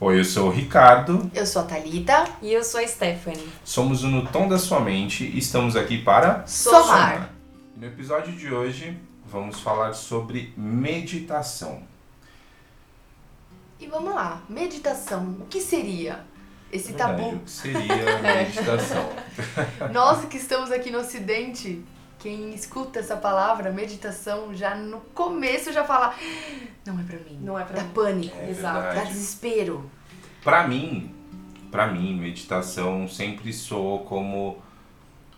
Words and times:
Oi, 0.00 0.20
eu 0.20 0.24
sou 0.24 0.46
o 0.46 0.50
Ricardo. 0.50 1.28
Eu 1.34 1.44
sou 1.44 1.62
a 1.62 1.64
Thalita. 1.64 2.24
E 2.40 2.52
eu 2.52 2.62
sou 2.62 2.78
a 2.78 2.86
Stephanie. 2.86 3.48
Somos 3.64 4.04
o 4.04 4.06
No 4.06 4.24
Tom 4.28 4.46
da 4.46 4.56
Sua 4.56 4.78
Mente 4.78 5.24
e 5.24 5.38
estamos 5.38 5.74
aqui 5.74 5.98
para 5.98 6.46
Somar. 6.46 7.30
No 7.76 7.84
episódio 7.84 8.32
de 8.32 8.48
hoje, 8.54 8.96
vamos 9.26 9.58
falar 9.58 9.92
sobre 9.94 10.54
meditação. 10.56 11.82
E 13.80 13.88
vamos 13.88 14.14
lá, 14.14 14.40
meditação, 14.48 15.36
o 15.40 15.46
que 15.46 15.60
seria? 15.60 16.24
Esse 16.72 16.92
Verdade, 16.92 17.22
tabu. 17.22 17.36
O 17.36 17.38
que 17.40 17.50
seria 17.50 18.18
meditação? 18.22 19.10
Nós 19.92 20.24
que 20.26 20.36
estamos 20.36 20.70
aqui 20.70 20.92
no 20.92 20.98
Ocidente, 20.98 21.82
quem 22.18 22.52
escuta 22.54 22.98
essa 22.98 23.16
palavra, 23.16 23.70
meditação, 23.70 24.54
já 24.54 24.74
no 24.74 25.00
começo 25.14 25.72
já 25.72 25.84
fala, 25.84 26.14
não 26.86 26.98
é 26.98 27.02
pra 27.04 27.18
mim. 27.18 27.38
Não 27.40 27.58
é 27.58 27.64
pra 27.64 27.76
Dá 27.76 27.84
mim. 27.84 27.90
pânico, 27.94 28.36
É 28.36 28.50
Exato. 28.50 28.96
dá 28.96 29.04
desespero. 29.04 29.88
Pra 30.42 30.66
mim, 30.66 31.14
para 31.70 31.86
mim, 31.88 32.16
meditação 32.18 33.06
sempre 33.08 33.52
soou 33.52 34.00
como 34.04 34.60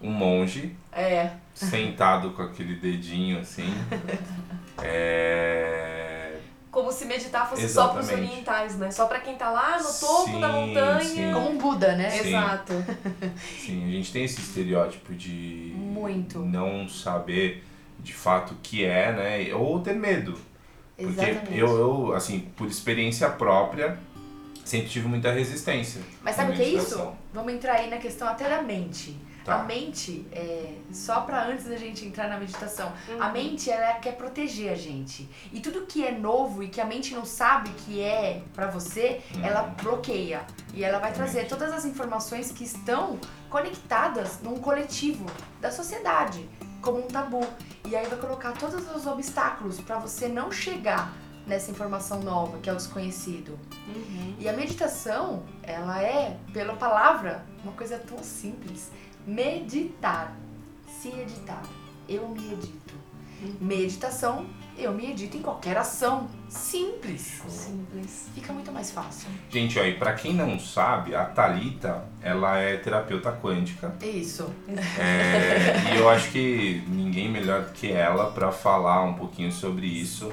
um 0.00 0.10
monge 0.10 0.74
É, 0.92 1.32
sentado 1.54 2.30
com 2.30 2.42
aquele 2.42 2.74
dedinho 2.76 3.40
assim. 3.40 3.68
É... 4.82 6.09
Como 6.70 6.92
se 6.92 7.04
meditar 7.04 7.48
fosse 7.50 7.68
só 7.68 7.88
pros 7.88 8.06
Exatamente. 8.06 8.30
orientais, 8.32 8.76
né? 8.76 8.90
Só 8.92 9.06
pra 9.06 9.18
quem 9.20 9.34
tá 9.34 9.50
lá 9.50 9.78
no 9.78 9.92
topo 9.92 10.26
Sim, 10.30 10.40
da 10.40 10.48
montanha. 10.48 11.00
sim. 11.00 11.32
como 11.32 11.50
um 11.50 11.58
Buda, 11.58 11.96
né? 11.96 12.08
Sim. 12.10 12.28
Exato. 12.28 12.72
Sim, 13.58 13.88
a 13.88 13.90
gente 13.90 14.12
tem 14.12 14.24
esse 14.24 14.40
estereótipo 14.40 15.12
de 15.12 15.72
Muito. 15.74 16.38
não 16.38 16.88
saber 16.88 17.64
de 17.98 18.12
fato 18.12 18.54
o 18.54 18.56
que 18.62 18.84
é, 18.84 19.12
né? 19.12 19.54
Ou 19.54 19.80
ter 19.80 19.94
medo. 19.94 20.38
Porque 20.96 21.20
Exatamente. 21.20 21.58
eu, 21.58 21.68
eu, 21.78 22.14
assim, 22.14 22.48
por 22.56 22.68
experiência 22.68 23.28
própria, 23.30 23.98
sempre 24.64 24.88
tive 24.88 25.08
muita 25.08 25.32
resistência. 25.32 26.00
Mas 26.22 26.36
sabe 26.36 26.52
o 26.52 26.54
que 26.54 26.62
é 26.62 26.68
isso? 26.68 27.12
Vamos 27.32 27.52
entrar 27.52 27.74
aí 27.74 27.90
na 27.90 27.96
questão 27.96 28.28
até 28.28 28.48
da 28.48 28.62
mente. 28.62 29.16
Tá. 29.50 29.60
A 29.60 29.64
mente, 29.64 30.26
é, 30.32 30.74
só 30.92 31.22
pra 31.22 31.44
antes 31.46 31.66
da 31.66 31.76
gente 31.76 32.04
entrar 32.06 32.28
na 32.28 32.38
meditação, 32.38 32.92
Uhum. 33.08 33.22
a 33.22 33.28
mente 33.30 33.70
ela 33.70 33.94
quer 33.94 34.12
proteger 34.16 34.72
a 34.72 34.76
gente. 34.76 35.28
E 35.52 35.60
tudo 35.60 35.86
que 35.86 36.04
é 36.06 36.12
novo 36.12 36.62
e 36.62 36.68
que 36.68 36.80
a 36.80 36.84
mente 36.84 37.14
não 37.14 37.24
sabe 37.24 37.68
que 37.70 38.00
é 38.00 38.42
pra 38.54 38.68
você, 38.68 39.20
Uhum. 39.34 39.44
ela 39.44 39.62
bloqueia. 39.82 40.42
E 40.72 40.84
ela 40.84 40.98
vai 40.98 41.12
trazer 41.12 41.48
todas 41.48 41.72
as 41.72 41.84
informações 41.84 42.52
que 42.52 42.62
estão 42.64 43.18
conectadas 43.48 44.40
num 44.42 44.56
coletivo 44.58 45.26
da 45.60 45.70
sociedade, 45.70 46.48
como 46.80 46.98
um 46.98 47.06
tabu. 47.08 47.44
E 47.88 47.96
aí 47.96 48.06
vai 48.06 48.18
colocar 48.18 48.52
todos 48.52 48.88
os 48.94 49.06
obstáculos 49.06 49.80
pra 49.80 49.98
você 49.98 50.28
não 50.28 50.50
chegar 50.52 51.12
nessa 51.46 51.70
informação 51.70 52.20
nova, 52.20 52.58
que 52.58 52.70
é 52.70 52.72
o 52.72 52.76
desconhecido. 52.76 53.58
Uhum. 53.88 54.36
E 54.38 54.48
a 54.48 54.52
meditação, 54.52 55.42
ela 55.62 56.00
é, 56.00 56.36
pela 56.52 56.74
palavra, 56.76 57.44
uma 57.64 57.72
coisa 57.72 57.98
tão 57.98 58.22
simples. 58.22 58.90
Meditar. 59.30 60.36
Se 60.84 61.08
editar. 61.08 61.62
Eu 62.08 62.28
me 62.30 62.52
edito. 62.52 62.94
Meditação, 63.60 64.44
eu 64.76 64.92
me 64.92 65.08
edito 65.08 65.36
em 65.36 65.40
qualquer 65.40 65.76
ação. 65.76 66.28
Simples. 66.48 67.40
Simples. 67.46 68.28
Fica 68.34 68.52
muito 68.52 68.72
mais 68.72 68.90
fácil. 68.90 69.28
Gente, 69.48 69.78
ó, 69.78 69.84
e 69.84 69.94
pra 69.94 70.14
quem 70.14 70.34
não 70.34 70.58
sabe, 70.58 71.14
a 71.14 71.24
Thalita, 71.26 72.02
ela 72.20 72.58
é 72.58 72.76
terapeuta 72.78 73.30
quântica. 73.30 73.94
É 74.02 74.08
isso. 74.08 74.50
É, 74.98 75.94
e 75.94 75.98
eu 75.98 76.10
acho 76.10 76.32
que 76.32 76.82
ninguém 76.88 77.30
melhor 77.30 77.66
do 77.66 77.72
que 77.72 77.92
ela 77.92 78.32
pra 78.32 78.50
falar 78.50 79.04
um 79.04 79.14
pouquinho 79.14 79.52
sobre 79.52 79.86
isso. 79.86 80.32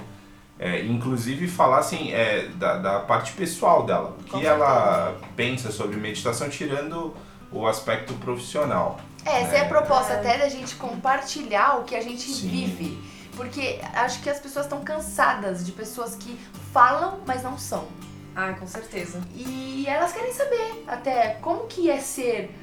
É, 0.58 0.84
inclusive 0.84 1.48
falar 1.48 1.78
assim, 1.78 2.11
é, 2.11 2.48
da, 2.56 2.78
da 2.78 3.00
parte 3.02 3.34
pessoal 3.34 3.86
dela. 3.86 4.17
O 4.20 4.23
que 4.23 4.44
ela 4.44 5.16
pensa 5.36 5.72
sobre 5.72 5.98
meditação, 5.98 6.50
tirando 6.50 7.16
o 7.52 7.66
aspecto 7.67 8.14
profissional. 8.16 9.00
É, 9.26 9.42
essa 9.42 9.56
é 9.56 9.62
a 9.62 9.64
É. 9.66 9.67
proposta 9.67 10.14
até 10.14 10.38
da 10.38 10.48
gente 10.50 10.76
compartilhar 10.76 11.80
o 11.80 11.83
que 11.83 11.95
a 11.95 12.02
gente 12.02 12.21
Sim. 12.30 12.48
vive. 12.48 13.17
Porque 13.36 13.80
acho 13.94 14.21
que 14.21 14.30
as 14.30 14.39
pessoas 14.39 14.66
estão 14.66 14.82
cansadas 14.83 15.66
de 15.66 15.71
pessoas 15.71 16.16
que 16.16 16.39
falam, 16.73 17.20
mas 17.26 17.44
não 17.44 17.58
são. 17.58 17.88
Ah, 18.36 18.54
com 18.60 18.66
certeza. 18.67 19.21
E 19.36 19.86
elas 19.88 20.11
querem 20.14 20.32
saber 20.33 20.83
até 20.88 21.38
como 21.42 21.66
que 21.67 21.89
é 21.89 21.99
ser 21.99 22.55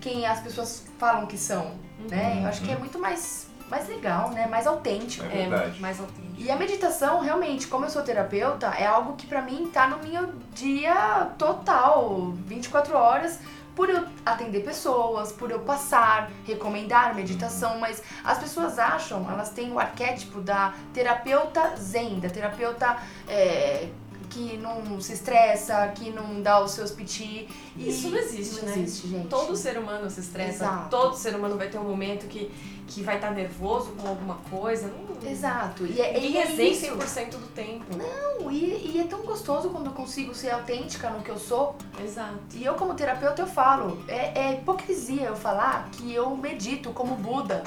quem 0.00 0.26
as 0.26 0.40
pessoas 0.40 0.84
falam 0.98 1.26
que 1.26 1.36
são, 1.38 1.74
né? 2.10 2.40
Eu 2.42 2.48
acho 2.48 2.62
que 2.62 2.70
é 2.70 2.76
muito 2.76 2.98
mais, 2.98 3.46
mais 3.70 3.88
legal, 3.88 4.30
né? 4.30 4.46
Mais 4.46 4.66
autêntico. 4.66 5.24
É 5.26 5.28
verdade. 5.48 5.80
mais 5.80 5.98
autêntico. 6.00 6.28
E 6.38 6.50
a 6.50 6.56
meditação, 6.56 7.20
realmente, 7.20 7.66
como 7.66 7.84
eu 7.86 7.90
sou 7.90 8.02
terapeuta, 8.02 8.68
é 8.68 8.86
algo 8.86 9.16
que 9.16 9.26
pra 9.26 9.42
mim 9.42 9.70
tá 9.72 9.86
no 9.88 9.98
meu 10.06 10.32
dia 10.54 11.28
total, 11.36 12.32
24 12.46 12.96
horas, 12.96 13.38
por 13.78 13.88
eu 13.88 14.04
atender 14.26 14.64
pessoas, 14.64 15.30
por 15.30 15.52
eu 15.52 15.60
passar, 15.60 16.32
recomendar 16.44 17.14
meditação, 17.14 17.78
mas 17.78 18.02
as 18.24 18.36
pessoas 18.36 18.76
acham, 18.76 19.30
elas 19.30 19.50
têm 19.50 19.70
o 19.72 19.78
arquétipo 19.78 20.40
da 20.40 20.74
terapeuta 20.92 21.76
zen, 21.76 22.18
da 22.18 22.28
terapeuta 22.28 22.96
é, 23.28 23.86
que 24.28 24.56
não 24.56 25.00
se 25.00 25.12
estressa, 25.12 25.88
que 25.88 26.10
não 26.10 26.42
dá 26.42 26.62
os 26.62 26.72
seus 26.72 26.90
piti. 26.90 27.48
Isso 27.76 28.10
não 28.10 28.18
existe, 28.18 28.56
não 28.56 28.68
né? 28.72 28.78
existe, 28.78 29.08
gente. 29.08 29.28
Todo 29.28 29.56
ser 29.56 29.78
humano 29.78 30.10
se 30.10 30.20
estressa. 30.20 30.64
Exato. 30.64 30.90
Todo 30.90 31.16
ser 31.16 31.34
humano 31.34 31.56
vai 31.56 31.68
ter 31.68 31.78
um 31.78 31.84
momento 31.84 32.26
que, 32.26 32.50
que 32.86 33.02
vai 33.02 33.16
estar 33.16 33.30
nervoso 33.30 33.92
com 33.92 34.08
alguma 34.08 34.36
coisa. 34.50 34.88
Não, 34.88 35.30
Exato. 35.30 35.86
E 35.86 36.00
é, 36.00 36.18
e 36.18 36.36
é 36.36 36.42
é 36.42 36.46
zen 36.46 36.72
isso. 36.72 36.86
100% 36.86 37.30
do 37.30 37.46
tempo. 37.48 37.84
Não, 37.96 38.50
e, 38.50 38.94
e 38.94 39.00
é 39.00 39.04
tão 39.04 39.20
gostoso 39.22 39.70
quando 39.70 39.86
eu 39.86 39.92
consigo 39.92 40.34
ser 40.34 40.50
autêntica 40.50 41.10
no 41.10 41.22
que 41.22 41.30
eu 41.30 41.38
sou. 41.38 41.76
Exato. 42.02 42.38
E 42.54 42.64
eu, 42.64 42.74
como 42.74 42.94
terapeuta, 42.94 43.42
eu 43.42 43.46
falo. 43.46 44.02
É, 44.08 44.38
é 44.38 44.52
hipocrisia 44.54 45.24
eu 45.24 45.36
falar 45.36 45.88
que 45.92 46.12
eu 46.12 46.36
medito 46.36 46.90
como 46.90 47.16
Buda 47.16 47.62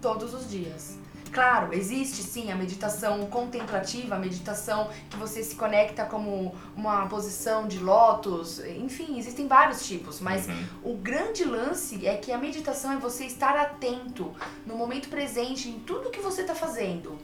todos 0.00 0.34
os 0.34 0.50
dias. 0.50 1.01
Claro, 1.32 1.72
existe 1.72 2.22
sim 2.22 2.52
a 2.52 2.54
meditação 2.54 3.24
contemplativa, 3.26 4.16
a 4.16 4.18
meditação 4.18 4.90
que 5.08 5.16
você 5.16 5.42
se 5.42 5.54
conecta 5.56 6.04
como 6.04 6.54
uma 6.76 7.06
posição 7.06 7.66
de 7.66 7.78
lótus, 7.78 8.58
enfim, 8.60 9.18
existem 9.18 9.48
vários 9.48 9.86
tipos, 9.86 10.20
mas 10.20 10.46
Uhum. 10.46 10.92
o 10.92 10.94
grande 10.96 11.44
lance 11.44 12.06
é 12.06 12.16
que 12.16 12.30
a 12.32 12.36
meditação 12.38 12.92
é 12.92 12.96
você 12.96 13.24
estar 13.24 13.56
atento 13.56 14.30
no 14.66 14.76
momento 14.76 15.08
presente 15.08 15.68
em 15.70 15.78
tudo 15.80 16.10
que 16.10 16.20
você 16.20 16.42
está 16.42 16.54
fazendo. 16.54 17.16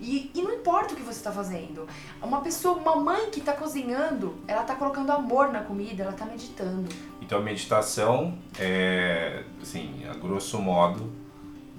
E, 0.00 0.30
e 0.34 0.42
não 0.42 0.52
importa 0.52 0.92
o 0.92 0.96
que 0.96 1.02
você 1.02 1.18
está 1.18 1.32
fazendo. 1.32 1.88
Uma 2.22 2.42
pessoa, 2.42 2.76
uma 2.76 2.96
mãe 2.96 3.30
que 3.30 3.40
está 3.40 3.54
cozinhando, 3.54 4.36
ela 4.46 4.60
está 4.60 4.74
colocando 4.76 5.10
amor 5.10 5.50
na 5.50 5.62
comida, 5.62 6.02
ela 6.02 6.12
está 6.12 6.26
meditando. 6.26 6.86
Então 7.20 7.38
a 7.38 7.42
meditação 7.42 8.36
é, 8.58 9.42
assim, 9.60 10.04
a 10.08 10.14
grosso 10.14 10.58
modo, 10.60 11.10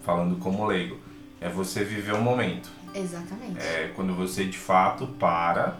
falando 0.03 0.35
como 0.37 0.65
leigo, 0.65 0.97
é 1.41 1.49
você 1.49 1.83
viver 1.83 2.13
o 2.13 2.21
momento. 2.21 2.69
Exatamente. 2.93 3.59
É 3.59 3.91
quando 3.95 4.15
você 4.15 4.45
de 4.45 4.57
fato 4.57 5.07
para 5.19 5.77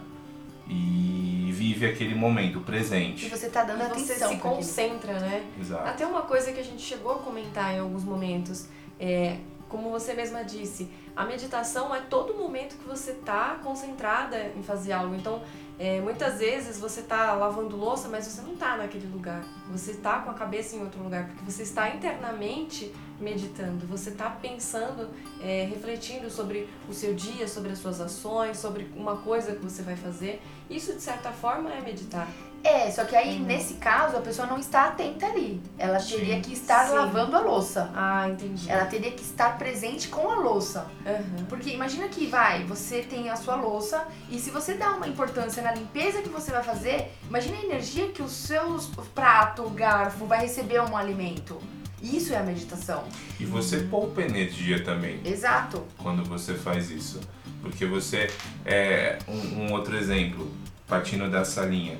e 0.68 1.50
vive 1.54 1.86
aquele 1.86 2.14
momento 2.14 2.58
E 2.58 2.62
presente. 2.62 3.28
você 3.28 3.48
tá 3.48 3.64
dando 3.64 3.80
E 3.82 3.86
você 3.86 4.12
atenção 4.12 4.14
se 4.14 4.18
pra 4.18 4.26
aquilo. 4.50 4.54
concentra, 4.56 5.18
né? 5.18 5.44
Exato. 5.60 5.88
Até 5.88 6.06
uma 6.06 6.22
coisa 6.22 6.52
que 6.52 6.60
a 6.60 6.64
gente 6.64 6.82
chegou 6.82 7.12
a 7.12 7.18
comentar 7.18 7.74
em 7.74 7.78
alguns 7.80 8.04
momentos, 8.04 8.66
é, 9.00 9.38
como 9.68 9.90
você 9.90 10.12
mesma 10.14 10.42
disse, 10.44 10.88
a 11.16 11.24
meditação 11.24 11.94
é 11.94 12.00
todo 12.00 12.34
momento 12.34 12.76
que 12.76 12.86
você 12.86 13.12
está 13.12 13.58
concentrada 13.62 14.52
em 14.56 14.62
fazer 14.62 14.92
algo. 14.92 15.14
Então, 15.14 15.42
é, 15.78 16.00
muitas 16.00 16.40
vezes 16.40 16.78
você 16.80 17.00
está 17.00 17.32
lavando 17.34 17.76
louça, 17.76 18.08
mas 18.08 18.26
você 18.26 18.42
não 18.42 18.54
está 18.54 18.76
naquele 18.76 19.06
lugar. 19.06 19.44
Você 19.70 19.92
está 19.92 20.18
com 20.20 20.30
a 20.30 20.34
cabeça 20.34 20.74
em 20.74 20.80
outro 20.80 21.00
lugar, 21.00 21.28
porque 21.28 21.48
você 21.48 21.62
está 21.62 21.88
internamente 21.94 22.92
meditando. 23.20 23.86
Você 23.86 24.10
está 24.10 24.28
pensando, 24.28 25.08
é, 25.40 25.68
refletindo 25.70 26.28
sobre 26.28 26.68
o 26.88 26.92
seu 26.92 27.14
dia, 27.14 27.46
sobre 27.46 27.70
as 27.70 27.78
suas 27.78 28.00
ações, 28.00 28.58
sobre 28.58 28.90
uma 28.96 29.18
coisa 29.18 29.54
que 29.54 29.62
você 29.62 29.82
vai 29.82 29.94
fazer. 29.94 30.42
Isso, 30.68 30.92
de 30.94 31.00
certa 31.00 31.30
forma, 31.30 31.72
é 31.72 31.80
meditar. 31.80 32.28
É, 32.64 32.90
só 32.90 33.04
que 33.04 33.14
aí 33.14 33.38
Uhum. 33.38 33.44
nesse 33.46 33.74
caso 33.74 34.16
a 34.16 34.20
pessoa 34.20 34.46
não 34.46 34.58
está 34.58 34.86
atenta 34.88 35.26
ali. 35.26 35.60
Ela 35.78 35.98
teria 35.98 36.34
Sim. 36.36 36.40
que 36.42 36.52
estar 36.52 36.88
Sim. 36.88 36.94
lavando 36.94 37.36
a 37.36 37.40
louça. 37.40 37.90
Ah, 37.94 38.28
entendi. 38.28 38.68
Ela 38.70 38.84
teria 38.86 39.12
que 39.12 39.22
estar 39.22 39.56
presente 39.56 40.08
com 40.08 40.28
a 40.30 40.34
louça. 40.36 40.86
Aham. 41.06 41.46
Porque 41.48 41.70
imagina 41.70 42.08
que 42.08 42.26
vai, 42.26 42.64
você 42.64 43.02
tem 43.02 43.30
a 43.30 43.36
sua 43.36 43.54
louça 43.54 44.06
e 44.28 44.38
se 44.38 44.50
você 44.50 44.74
dá 44.74 44.90
uma 44.92 45.06
importância 45.06 45.62
na 45.62 45.72
limpeza 45.72 46.20
que 46.20 46.28
você 46.28 46.50
vai 46.50 46.62
fazer, 46.62 47.12
imagina 47.28 47.56
a 47.56 47.64
energia 47.64 48.08
que 48.08 48.22
o 48.22 48.28
seu 48.28 48.78
prato, 49.14 49.68
garfo 49.70 50.26
vai 50.26 50.40
receber 50.40 50.80
um 50.82 50.96
alimento. 50.96 51.58
Isso 52.02 52.32
é 52.32 52.36
a 52.36 52.42
meditação. 52.42 53.04
E 53.40 53.44
você 53.44 53.78
poupa 53.78 54.20
energia 54.22 54.84
também 54.84 55.20
Exato. 55.24 55.84
quando 55.98 56.24
você 56.24 56.54
faz 56.54 56.90
isso. 56.90 57.20
Porque 57.62 57.86
você. 57.86 58.30
É, 58.64 59.18
um, 59.26 59.62
um 59.64 59.72
outro 59.72 59.96
exemplo, 59.96 60.48
partindo 60.86 61.28
dessa 61.28 61.62
linha, 61.62 61.98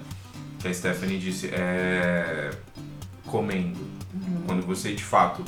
que 0.58 0.68
a 0.68 0.74
Stephanie 0.74 1.18
disse, 1.18 1.48
é. 1.52 2.50
comendo. 3.26 3.78
Quando 4.46 4.64
você 4.66 4.92
de 4.94 5.04
fato 5.04 5.44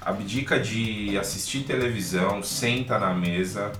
abdica 0.00 0.58
de 0.60 1.16
assistir 1.18 1.60
televisão, 1.64 2.42
senta 2.42 2.98
na 2.98 3.14
mesa 3.14 3.72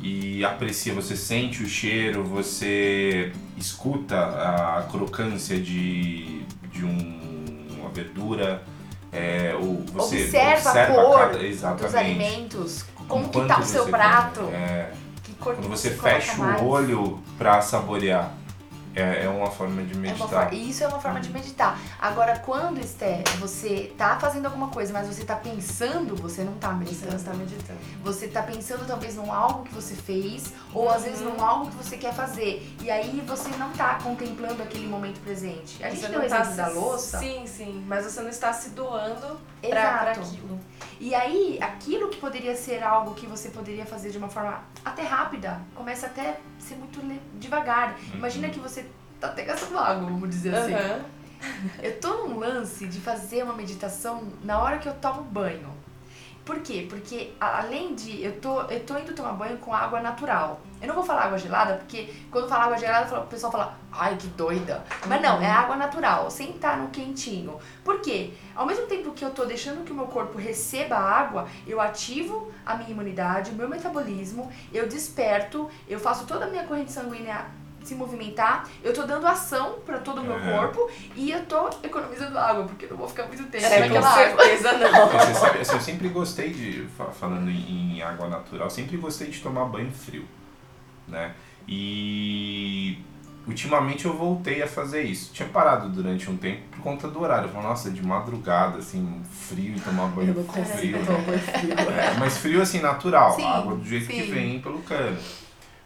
e 0.00 0.44
aprecia, 0.44 0.92
você 0.92 1.16
sente 1.16 1.62
o 1.62 1.66
cheiro, 1.68 2.24
você 2.24 3.32
escuta 3.56 4.16
a 4.18 4.82
crocância 4.90 5.58
de, 5.60 6.42
de 6.72 6.84
um, 6.84 7.68
uma 7.78 7.90
verdura, 7.90 8.62
é, 9.12 9.54
ou 9.58 9.84
você 9.92 10.24
Observa, 10.24 10.70
observa 10.70 10.92
a 11.00 11.04
cor 11.04 11.18
cada- 11.18 11.74
dos 11.74 11.94
alimentos, 11.94 12.84
como 13.06 13.28
que 13.28 13.38
Enquanto 13.38 13.48
tá 13.48 13.60
o 13.60 13.64
seu 13.64 13.86
prato, 13.86 14.40
come. 14.40 14.52
É, 14.54 14.92
que 15.22 15.32
cor 15.34 15.54
quando 15.54 15.62
que 15.64 15.68
você 15.68 15.90
fecha 15.90 16.42
o 16.42 16.66
olho 16.68 17.22
pra 17.38 17.60
saborear, 17.60 18.32
é, 18.94 19.24
é 19.24 19.28
uma 19.28 19.50
forma 19.50 19.82
de 19.82 19.94
É 19.94 19.96
meditar. 19.96 20.28
forma, 20.28 20.54
isso 20.54 20.84
é 20.84 20.88
uma 20.88 21.00
forma 21.00 21.20
de 21.20 21.30
meditar. 21.30 21.78
Agora, 22.00 22.38
quando, 22.38 22.78
Esté, 22.78 23.22
você 23.38 23.92
tá 23.98 24.18
fazendo 24.18 24.46
alguma 24.46 24.68
coisa, 24.68 24.92
mas 24.92 25.06
você 25.06 25.24
tá 25.24 25.36
pensando, 25.36 26.14
você 26.16 26.42
não 26.44 26.54
tá 26.54 26.68
Você 26.68 26.72
não 26.74 26.78
meditando. 26.80 27.16
está 27.16 27.34
meditando. 27.34 27.78
Você 28.02 28.28
tá 28.28 28.42
pensando 28.42 28.86
talvez 28.86 29.16
num 29.16 29.32
algo 29.32 29.64
que 29.64 29.74
você 29.74 29.94
fez, 29.94 30.52
ou 30.72 30.88
às 30.90 31.04
vezes 31.04 31.20
Uhum. 31.20 31.34
num 31.34 31.44
algo 31.44 31.70
que 31.70 31.76
você 31.76 31.96
quer 31.96 32.12
fazer. 32.14 32.74
E 32.80 32.90
aí 32.90 33.22
você 33.26 33.48
não 33.56 33.70
tá 33.72 33.98
contemplando 34.02 34.62
aquele 34.62 34.86
momento 34.86 35.20
presente. 35.20 35.82
A 35.82 35.90
gente 35.90 36.00
Você 36.02 36.08
deu 36.08 36.20
não 36.20 36.28
tá 36.28 36.44
se- 36.44 36.56
da 36.56 36.68
louça. 36.68 37.18
Sim, 37.18 37.46
sim. 37.46 37.84
Mas 37.86 38.04
você 38.04 38.20
não 38.20 38.28
está 38.30 38.52
se 38.52 38.70
doando 38.70 39.40
pra, 39.60 39.98
pra 39.98 40.10
Exato. 40.12 40.20
aquilo. 40.20 40.60
E 41.00 41.14
aí, 41.14 41.58
aquilo 41.60 42.08
que 42.08 42.18
poderia 42.18 42.54
ser 42.56 42.82
algo 42.82 43.14
que 43.14 43.26
você 43.26 43.48
poderia 43.48 43.84
fazer 43.84 44.10
de 44.10 44.18
uma 44.18 44.28
forma 44.28 44.60
até 44.84 45.02
rápida, 45.02 45.60
começa 45.74 46.06
até 46.06 46.30
a 46.30 46.36
ser 46.58 46.76
muito 46.76 47.00
devagar. 47.38 47.96
Imagina 48.14 48.48
que 48.48 48.58
você 48.60 48.83
tá 49.24 49.32
até 49.32 49.44
gastando 49.44 49.78
água, 49.78 50.04
vamos 50.04 50.28
dizer 50.28 50.54
assim. 50.54 50.74
Aham. 50.74 51.00
Eu 51.82 52.00
tô 52.00 52.26
num 52.26 52.38
lance 52.38 52.86
de 52.86 53.00
fazer 53.00 53.42
uma 53.42 53.54
meditação 53.54 54.28
na 54.42 54.58
hora 54.58 54.78
que 54.78 54.88
eu 54.88 54.94
tomo 54.94 55.22
banho. 55.22 55.72
Por 56.44 56.60
quê? 56.60 56.86
Porque 56.88 57.32
além 57.40 57.94
de. 57.94 58.22
Eu 58.22 58.38
tô, 58.38 58.60
eu 58.62 58.80
tô 58.84 58.98
indo 58.98 59.14
tomar 59.14 59.32
banho 59.32 59.56
com 59.56 59.74
água 59.74 60.00
natural. 60.00 60.60
Eu 60.80 60.88
não 60.88 60.94
vou 60.94 61.02
falar 61.04 61.22
água 61.22 61.38
gelada, 61.38 61.76
porque 61.76 62.12
quando 62.30 62.46
fala 62.46 62.64
água 62.64 62.76
gelada, 62.76 63.18
o 63.18 63.26
pessoal 63.26 63.50
fala, 63.50 63.78
ai 63.90 64.14
que 64.16 64.26
doida. 64.26 64.84
Mas 65.06 65.22
não, 65.22 65.40
é 65.40 65.50
água 65.50 65.74
natural, 65.74 66.30
sem 66.30 66.50
estar 66.50 66.76
no 66.76 66.88
quentinho. 66.88 67.58
Por 67.82 68.00
quê? 68.02 68.34
Ao 68.54 68.66
mesmo 68.66 68.86
tempo 68.86 69.12
que 69.12 69.24
eu 69.24 69.30
tô 69.30 69.46
deixando 69.46 69.84
que 69.84 69.92
o 69.92 69.94
meu 69.94 70.06
corpo 70.06 70.36
receba 70.36 70.96
água, 70.96 71.48
eu 71.66 71.80
ativo 71.80 72.52
a 72.66 72.74
minha 72.74 72.90
imunidade, 72.90 73.52
o 73.52 73.54
meu 73.54 73.68
metabolismo, 73.68 74.52
eu 74.70 74.86
desperto, 74.86 75.70
eu 75.88 75.98
faço 75.98 76.26
toda 76.26 76.44
a 76.44 76.48
minha 76.48 76.64
corrente 76.64 76.92
sanguínea 76.92 77.46
se 77.84 77.94
movimentar, 77.94 78.68
eu 78.82 78.92
tô 78.92 79.02
dando 79.02 79.26
ação 79.26 79.76
pra 79.84 79.98
todo 79.98 80.20
o 80.20 80.24
meu 80.24 80.36
É. 80.38 80.40
corpo 80.52 80.90
e 81.14 81.30
eu 81.30 81.44
tô 81.46 81.68
economizando 81.82 82.38
água, 82.38 82.64
porque 82.64 82.86
eu 82.86 82.90
não 82.90 82.96
vou 82.96 83.08
ficar 83.08 83.26
muito 83.26 83.44
tempo 83.44 83.64
É, 83.64 83.74
com 83.74 83.80
naquela 83.94 84.08
água. 84.08 84.42
certeza 84.44 84.72
não. 84.78 85.08
Você 85.08 85.34
sabe, 85.34 85.58
assim, 85.60 85.74
eu 85.74 85.80
sempre 85.80 86.08
gostei 86.08 86.50
de, 86.50 86.86
fa- 86.96 87.06
falando 87.12 87.48
em, 87.50 87.96
em 87.98 88.02
água 88.02 88.28
natural, 88.28 88.68
sempre 88.70 88.96
gostei 88.96 89.28
de 89.28 89.40
tomar 89.40 89.66
banho 89.66 89.90
frio, 89.92 90.24
né? 91.06 91.34
E 91.68 92.98
ultimamente 93.46 94.06
eu 94.06 94.16
voltei 94.16 94.62
a 94.62 94.66
fazer 94.66 95.02
isso. 95.02 95.32
Tinha 95.32 95.48
parado 95.48 95.88
durante 95.88 96.30
um 96.30 96.36
tempo 96.36 96.62
por 96.70 96.80
conta 96.80 97.08
do 97.08 97.20
horário. 97.20 97.46
Eu 97.48 97.52
falei, 97.52 97.68
nossa, 97.68 97.90
de 97.90 98.02
madrugada, 98.04 98.78
assim, 98.78 99.22
frio 99.30 99.76
e 99.76 99.80
tomar 99.80 100.06
banho 100.08 100.28
Eu 100.30 100.34
não 100.34 100.64
frio. 100.64 101.04
tomar 101.04 101.18
banho 101.22 101.38
frio. 101.38 101.72
É, 101.90 102.14
mas 102.18 102.38
frio 102.38 102.62
assim, 102.62 102.80
natural, 102.80 103.32
Sim, 103.36 103.44
a 103.44 103.50
água 103.58 103.76
do 103.76 103.84
jeito 103.84 104.06
que 104.06 104.22
sim. 104.22 104.30
vem 104.30 104.60
pelo 104.60 104.80
cano. 104.82 105.18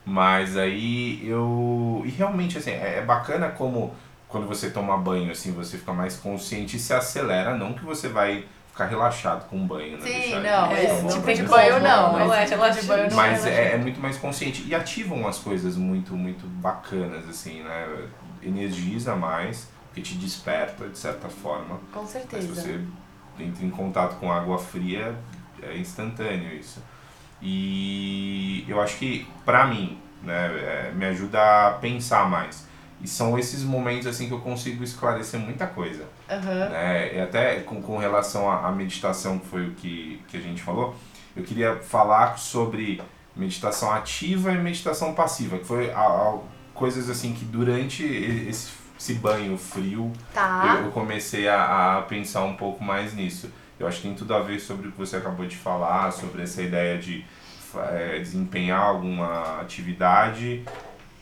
Mas 0.09 0.57
aí 0.57 1.21
eu. 1.29 2.03
E 2.07 2.09
realmente, 2.09 2.57
assim, 2.57 2.71
é 2.71 2.97
é 2.99 3.03
bacana 3.03 3.51
como 3.51 3.95
quando 4.27 4.47
você 4.47 4.71
toma 4.71 4.97
banho, 4.97 5.31
assim, 5.31 5.53
você 5.53 5.77
fica 5.77 5.93
mais 5.93 6.17
consciente 6.17 6.77
e 6.77 6.81
se 6.81 6.95
acelera, 6.95 7.55
não 7.55 7.75
que 7.75 7.85
você 7.85 8.09
vai 8.09 8.47
ficar 8.71 8.87
relaxado 8.87 9.47
com 9.49 9.57
o 9.63 9.65
banho, 9.67 9.99
né? 9.99 10.07
Sim, 10.07 10.13
Deixar 10.21 10.41
não, 10.41 10.73
ele- 10.73 10.87
esse 10.87 11.03
não, 11.03 11.09
tipo 11.11 11.35
de 11.35 11.43
banho 11.43 11.81
não, 11.81 12.13
não, 12.19 12.35
é 12.35 12.45
esse 12.45 12.55
tipo 12.55 12.71
de 12.71 12.83
banho 12.87 13.11
não 13.11 13.17
mas 13.17 13.45
é 13.47 13.51
é, 13.51 13.73
é 13.75 13.77
muito 13.77 14.01
mais 14.01 14.17
consciente 14.17 14.65
e 14.67 14.75
ativam 14.75 15.27
as 15.29 15.39
coisas 15.39 15.77
muito, 15.77 16.15
muito 16.15 16.47
bacanas, 16.47 17.29
assim, 17.29 17.63
né? 17.63 17.87
Energiza 18.43 19.15
mais, 19.15 19.69
porque 19.89 20.01
te 20.01 20.15
desperta 20.15 20.89
de 20.89 20.97
certa 20.97 21.29
forma. 21.29 21.79
Com 21.93 22.01
Mas 22.01 22.09
se 22.11 22.19
certeza. 22.19 22.55
você 22.55 22.81
entra 23.39 23.65
em 23.65 23.71
contato 23.71 24.19
com 24.19 24.33
água 24.33 24.59
fria, 24.59 25.15
é 25.63 25.77
instantâneo 25.77 26.55
isso. 26.55 26.83
E 27.43 28.65
eu 28.69 28.81
acho 28.81 28.97
que, 28.99 29.27
pra 29.45 29.67
mim, 29.67 29.99
né, 30.23 30.47
é, 30.89 30.93
me 30.95 31.05
ajuda 31.07 31.69
a 31.69 31.71
pensar 31.73 32.29
mais. 32.29 32.67
E 33.01 33.07
são 33.07 33.39
esses 33.39 33.63
momentos 33.63 34.07
assim 34.09 34.27
que 34.27 34.35
eu 34.35 34.41
consigo 34.41 34.83
esclarecer 34.83 35.39
muita 35.39 35.67
coisa. 35.67 36.05
Aham. 36.29 36.69
Né? 36.71 37.17
E 37.17 37.21
até 37.21 37.61
com, 37.61 37.81
com 37.81 37.97
relação 37.99 38.51
à, 38.51 38.67
à 38.69 38.73
meditação, 38.73 39.39
que 39.39 39.47
foi 39.47 39.69
o 39.69 39.71
que, 39.73 40.21
que 40.29 40.37
a 40.37 40.41
gente 40.41 40.61
falou, 40.63 40.97
eu 41.37 41.45
queria 41.45 41.77
falar 41.77 42.37
sobre 42.39 43.01
meditação 43.37 43.93
ativa 43.93 44.51
e 44.51 44.59
meditação 44.59 45.15
passiva, 45.15 45.59
que 45.59 45.65
foi 45.65 45.93
a- 45.93 45.99
a- 46.01 46.39
coisas 46.75 47.09
assim 47.09 47.33
que 47.33 47.45
durante 47.45 48.05
esse, 48.05 48.71
esse 48.99 49.15
banho 49.15 49.57
frio 49.57 50.13
Tá. 50.35 50.79
eu, 50.81 50.87
eu 50.87 50.91
comecei 50.91 51.49
a, 51.49 51.99
a 51.99 52.03
pensar 52.03 52.43
um 52.43 52.55
pouco 52.57 52.83
mais 52.83 53.15
nisso. 53.15 53.49
Eu 53.79 53.87
acho 53.87 53.99
que 53.99 54.09
tem 54.09 54.15
tudo 54.15 54.35
a 54.35 54.41
ver 54.41 54.59
sobre 54.59 54.89
o 54.89 54.93
que 54.93 54.99
você 54.99 55.17
acabou 55.17 55.47
de 55.47 55.57
falar, 55.57 56.11
sobre 56.13 56.43
essa 56.43 56.61
ideia 56.63 56.99
de 56.99 57.25
eh, 57.77 58.19
desempenhar 58.19 58.81
alguma 58.81 59.61
atividade 59.61 60.65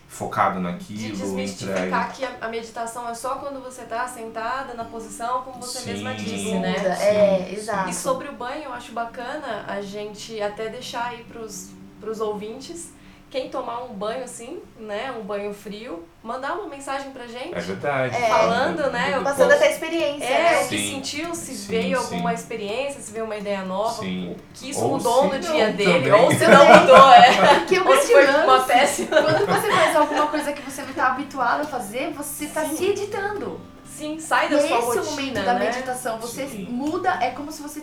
focado 0.09 0.57
De 0.57 0.63
naquilo, 0.63 1.01
entregue. 1.03 1.21
desmistificar 1.23 2.13
que 2.13 2.25
a, 2.25 2.37
a 2.41 2.49
meditação 2.49 3.09
é 3.09 3.15
só 3.15 3.35
quando 3.37 3.63
você 3.63 3.83
tá 3.83 4.07
sentada 4.09 4.73
na 4.75 4.85
posição, 4.85 5.43
como 5.43 5.61
você 5.61 5.81
Sim. 5.81 5.91
mesma 5.93 6.15
disse, 6.15 6.55
né? 6.55 6.75
É, 6.77 7.45
Sim, 7.45 7.55
exato. 7.55 7.91
E 7.91 7.95
sobre 7.95 8.29
o 8.29 8.33
banho, 8.33 8.65
eu 8.65 8.73
acho 8.73 8.93
bacana 8.93 9.65
a 9.69 9.83
gente 9.83 10.41
até 10.41 10.69
deixar 10.69 11.09
aí 11.09 11.25
pros, 11.25 11.71
pros 12.01 12.21
ouvintes, 12.21 12.93
quem 13.29 13.49
tomar 13.51 13.83
um 13.83 13.89
banho 13.93 14.23
assim, 14.25 14.61
né, 14.79 15.13
um 15.19 15.23
banho 15.23 15.53
frio, 15.53 16.05
mandar 16.23 16.55
uma 16.55 16.69
mensagem 16.69 17.11
pra 17.11 17.27
gente. 17.27 17.55
É 17.55 17.61
verdade. 17.61 18.15
É. 18.17 18.29
Falando, 18.29 18.91
né, 18.91 19.11
eu 19.15 19.23
Passando 19.23 19.51
posso- 19.51 19.63
essa 19.65 19.67
experiência, 19.73 20.25
É, 20.25 20.43
né? 20.53 20.65
o 20.65 20.69
que 20.69 20.79
Sim. 20.79 20.95
sentiu, 20.95 21.35
se 21.35 21.55
Sim, 21.55 21.69
veio 21.69 21.99
sim. 22.01 22.05
alguma 22.15 22.33
experiência, 22.33 23.01
se 23.01 23.13
veio 23.13 23.25
uma 23.25 23.37
ideia 23.37 23.63
nova, 23.63 24.01
Sim. 24.03 24.33
o 24.33 24.37
que 24.55 24.71
isso 24.71 24.81
Ou 24.83 24.93
mudou 24.93 25.25
no 25.25 25.33
não 25.33 25.39
dia 25.41 25.73
dele, 25.73 26.09
também. 26.09 26.13
ou 26.25 26.31
se 26.31 26.47
não 26.47 26.67
mudou, 26.81 27.13
é. 27.13 27.55
Porque 27.67 27.79
o 27.81 27.89
Ou 27.89 27.97
se 28.01 28.13
foi 28.13 28.27
uma 28.27 28.61
péssima. 28.61 29.09
quando 29.23 29.47
você 29.47 29.71
faz 29.73 29.97
alguma 29.97 30.27
coisa 30.29 30.53
que 30.53 30.63
você 30.63 30.83
não 30.83 30.93
tá 30.95 31.07
habituado 31.09 31.61
a 31.63 31.65
fazer, 31.65 32.13
você 32.13 32.47
tá 32.47 32.63
Sim. 32.65 32.77
se 32.77 32.85
editando. 32.87 33.61
Sim, 33.85 34.19
sai 34.21 34.47
E 34.47 34.51
da 34.51 34.59
sua 34.61 34.67
esse 34.79 34.99
rotina, 34.99 35.01
é 35.01 35.03
o 35.03 35.11
momento 35.11 35.45
da 35.45 35.55
né? 35.55 35.65
meditação. 35.67 36.19
Você 36.21 36.47
Sim. 36.47 36.67
muda, 36.71 37.19
é 37.21 37.31
como 37.31 37.51
se 37.51 37.61
você 37.63 37.83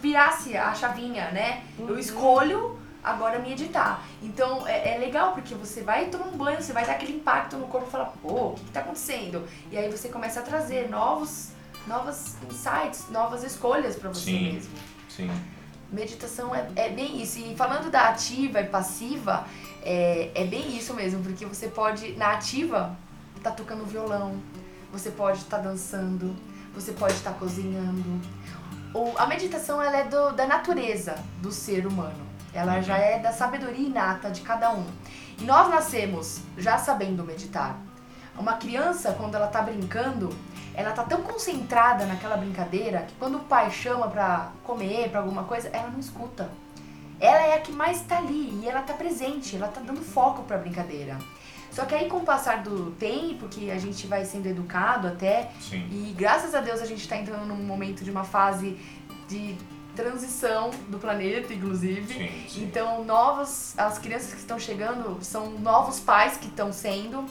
virasse 0.00 0.56
a 0.56 0.74
chavinha, 0.74 1.30
né? 1.30 1.60
Eu 1.78 1.86
Uhum. 1.88 1.98
escolho 1.98 2.78
agora 3.02 3.38
me 3.38 3.52
editar. 3.52 4.04
Então 4.22 4.66
é, 4.66 4.94
é 4.94 4.98
legal 4.98 5.32
porque 5.32 5.54
você 5.54 5.82
vai 5.82 6.06
tomar 6.06 6.26
um 6.26 6.36
banho, 6.36 6.62
você 6.62 6.72
vai 6.72 6.86
dar 6.86 6.92
aquele 6.92 7.14
impacto 7.14 7.56
no 7.56 7.66
corpo 7.66 7.88
e 7.88 7.90
falar, 7.90 8.12
pô, 8.22 8.48
o 8.48 8.54
que, 8.54 8.64
que 8.64 8.70
tá 8.70 8.80
acontecendo? 8.80 9.46
E 9.70 9.76
aí 9.76 9.90
você 9.90 10.08
começa 10.08 10.40
a 10.40 10.42
trazer 10.42 10.88
novos, 10.88 11.50
novos 11.86 12.36
insights, 12.50 13.08
novas 13.10 13.42
escolhas 13.42 13.96
pra 13.96 14.08
você 14.08 14.30
Sim. 14.30 14.52
mesmo. 14.52 14.74
Sim. 15.08 15.30
Meditação 15.90 16.54
é, 16.54 16.66
é 16.76 16.88
bem 16.88 17.20
isso. 17.20 17.38
E 17.38 17.54
falando 17.56 17.90
da 17.90 18.08
ativa 18.08 18.60
e 18.60 18.66
passiva, 18.66 19.46
é, 19.82 20.30
é 20.34 20.44
bem 20.44 20.76
isso 20.76 20.94
mesmo, 20.94 21.22
porque 21.22 21.44
você 21.44 21.68
pode, 21.68 22.12
na 22.12 22.32
ativa, 22.32 22.96
tá 23.42 23.50
tocando 23.50 23.84
violão, 23.84 24.40
você 24.90 25.10
pode 25.10 25.38
estar 25.38 25.58
dançando, 25.58 26.34
você 26.74 26.92
pode 26.92 27.14
estar 27.14 27.32
cozinhando. 27.32 28.20
O, 28.94 29.12
a 29.16 29.26
meditação 29.26 29.82
ela 29.82 29.96
é 29.98 30.04
do, 30.04 30.32
da 30.32 30.46
natureza 30.46 31.16
do 31.40 31.50
ser 31.50 31.86
humano. 31.86 32.31
Ela 32.54 32.80
já 32.80 32.96
é 32.98 33.18
da 33.18 33.32
sabedoria 33.32 33.86
inata 33.86 34.30
de 34.30 34.42
cada 34.42 34.72
um. 34.72 34.86
E 35.38 35.44
nós 35.44 35.68
nascemos 35.68 36.40
já 36.58 36.78
sabendo 36.78 37.24
meditar. 37.24 37.78
Uma 38.38 38.54
criança, 38.54 39.12
quando 39.12 39.34
ela 39.34 39.46
tá 39.46 39.62
brincando, 39.62 40.30
ela 40.74 40.92
tá 40.92 41.02
tão 41.02 41.22
concentrada 41.22 42.06
naquela 42.06 42.36
brincadeira 42.36 43.02
que 43.02 43.14
quando 43.14 43.36
o 43.36 43.44
pai 43.44 43.70
chama 43.70 44.08
pra 44.08 44.50
comer, 44.64 45.10
pra 45.10 45.20
alguma 45.20 45.44
coisa, 45.44 45.68
ela 45.72 45.88
não 45.90 46.00
escuta. 46.00 46.50
Ela 47.20 47.40
é 47.42 47.54
a 47.54 47.60
que 47.60 47.72
mais 47.72 48.00
tá 48.02 48.18
ali 48.18 48.60
e 48.60 48.68
ela 48.68 48.82
tá 48.82 48.94
presente, 48.94 49.56
ela 49.56 49.68
tá 49.68 49.80
dando 49.80 50.00
foco 50.00 50.42
pra 50.42 50.58
brincadeira. 50.58 51.18
Só 51.70 51.86
que 51.86 51.94
aí 51.94 52.08
com 52.08 52.18
o 52.18 52.24
passar 52.24 52.62
do 52.62 52.90
tempo, 52.92 53.48
que 53.48 53.70
a 53.70 53.78
gente 53.78 54.06
vai 54.06 54.24
sendo 54.24 54.46
educado 54.46 55.08
até, 55.08 55.50
Sim. 55.60 55.86
e 55.90 56.12
graças 56.12 56.54
a 56.54 56.60
Deus 56.60 56.82
a 56.82 56.86
gente 56.86 57.08
tá 57.08 57.16
entrando 57.16 57.46
num 57.46 57.64
momento 57.64 58.04
de 58.04 58.10
uma 58.10 58.24
fase 58.24 58.78
de 59.26 59.56
transição 59.94 60.70
do 60.88 60.98
planeta, 60.98 61.52
inclusive. 61.52 62.12
Sim, 62.12 62.44
sim. 62.48 62.64
Então, 62.64 63.04
novas, 63.04 63.74
as 63.76 63.98
crianças 63.98 64.32
que 64.32 64.40
estão 64.40 64.58
chegando 64.58 65.18
são 65.22 65.50
novos 65.50 66.00
pais 66.00 66.36
que 66.36 66.46
estão 66.46 66.72
sendo, 66.72 67.26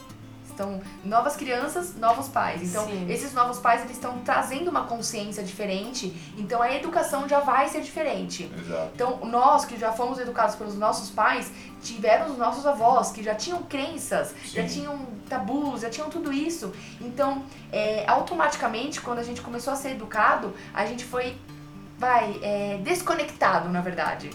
estão 0.52 0.80
novas 1.04 1.34
crianças, 1.34 1.96
novos 1.96 2.28
pais. 2.28 2.62
Então, 2.62 2.86
Sim. 2.86 3.10
esses 3.10 3.32
novos 3.32 3.58
pais 3.58 3.80
eles 3.82 3.92
estão 3.92 4.18
trazendo 4.18 4.70
uma 4.70 4.84
consciência 4.84 5.42
diferente. 5.42 6.14
Então, 6.38 6.62
a 6.62 6.72
educação 6.74 7.28
já 7.28 7.40
vai 7.40 7.68
ser 7.68 7.80
diferente. 7.80 8.50
Exato. 8.58 8.90
Então, 8.94 9.18
nós 9.24 9.64
que 9.64 9.76
já 9.78 9.92
fomos 9.92 10.18
educados 10.18 10.54
pelos 10.54 10.76
nossos 10.76 11.10
pais, 11.10 11.50
tiveram 11.82 12.30
os 12.30 12.38
nossos 12.38 12.64
avós 12.64 13.10
que 13.10 13.22
já 13.22 13.34
tinham 13.34 13.62
crenças, 13.62 14.34
já 14.44 14.62
Sim. 14.68 14.80
tinham 14.80 15.06
tabus, 15.28 15.80
já 15.80 15.90
tinham 15.90 16.08
tudo 16.08 16.32
isso. 16.32 16.72
Então, 17.00 17.44
é, 17.72 18.04
automaticamente, 18.06 19.00
quando 19.00 19.18
a 19.18 19.24
gente 19.24 19.40
começou 19.40 19.72
a 19.72 19.76
ser 19.76 19.90
educado, 19.92 20.54
a 20.72 20.86
gente 20.86 21.04
foi, 21.04 21.36
vai, 22.02 22.36
é, 22.42 22.78
desconectado, 22.82 23.68
na 23.68 23.80
verdade, 23.80 24.28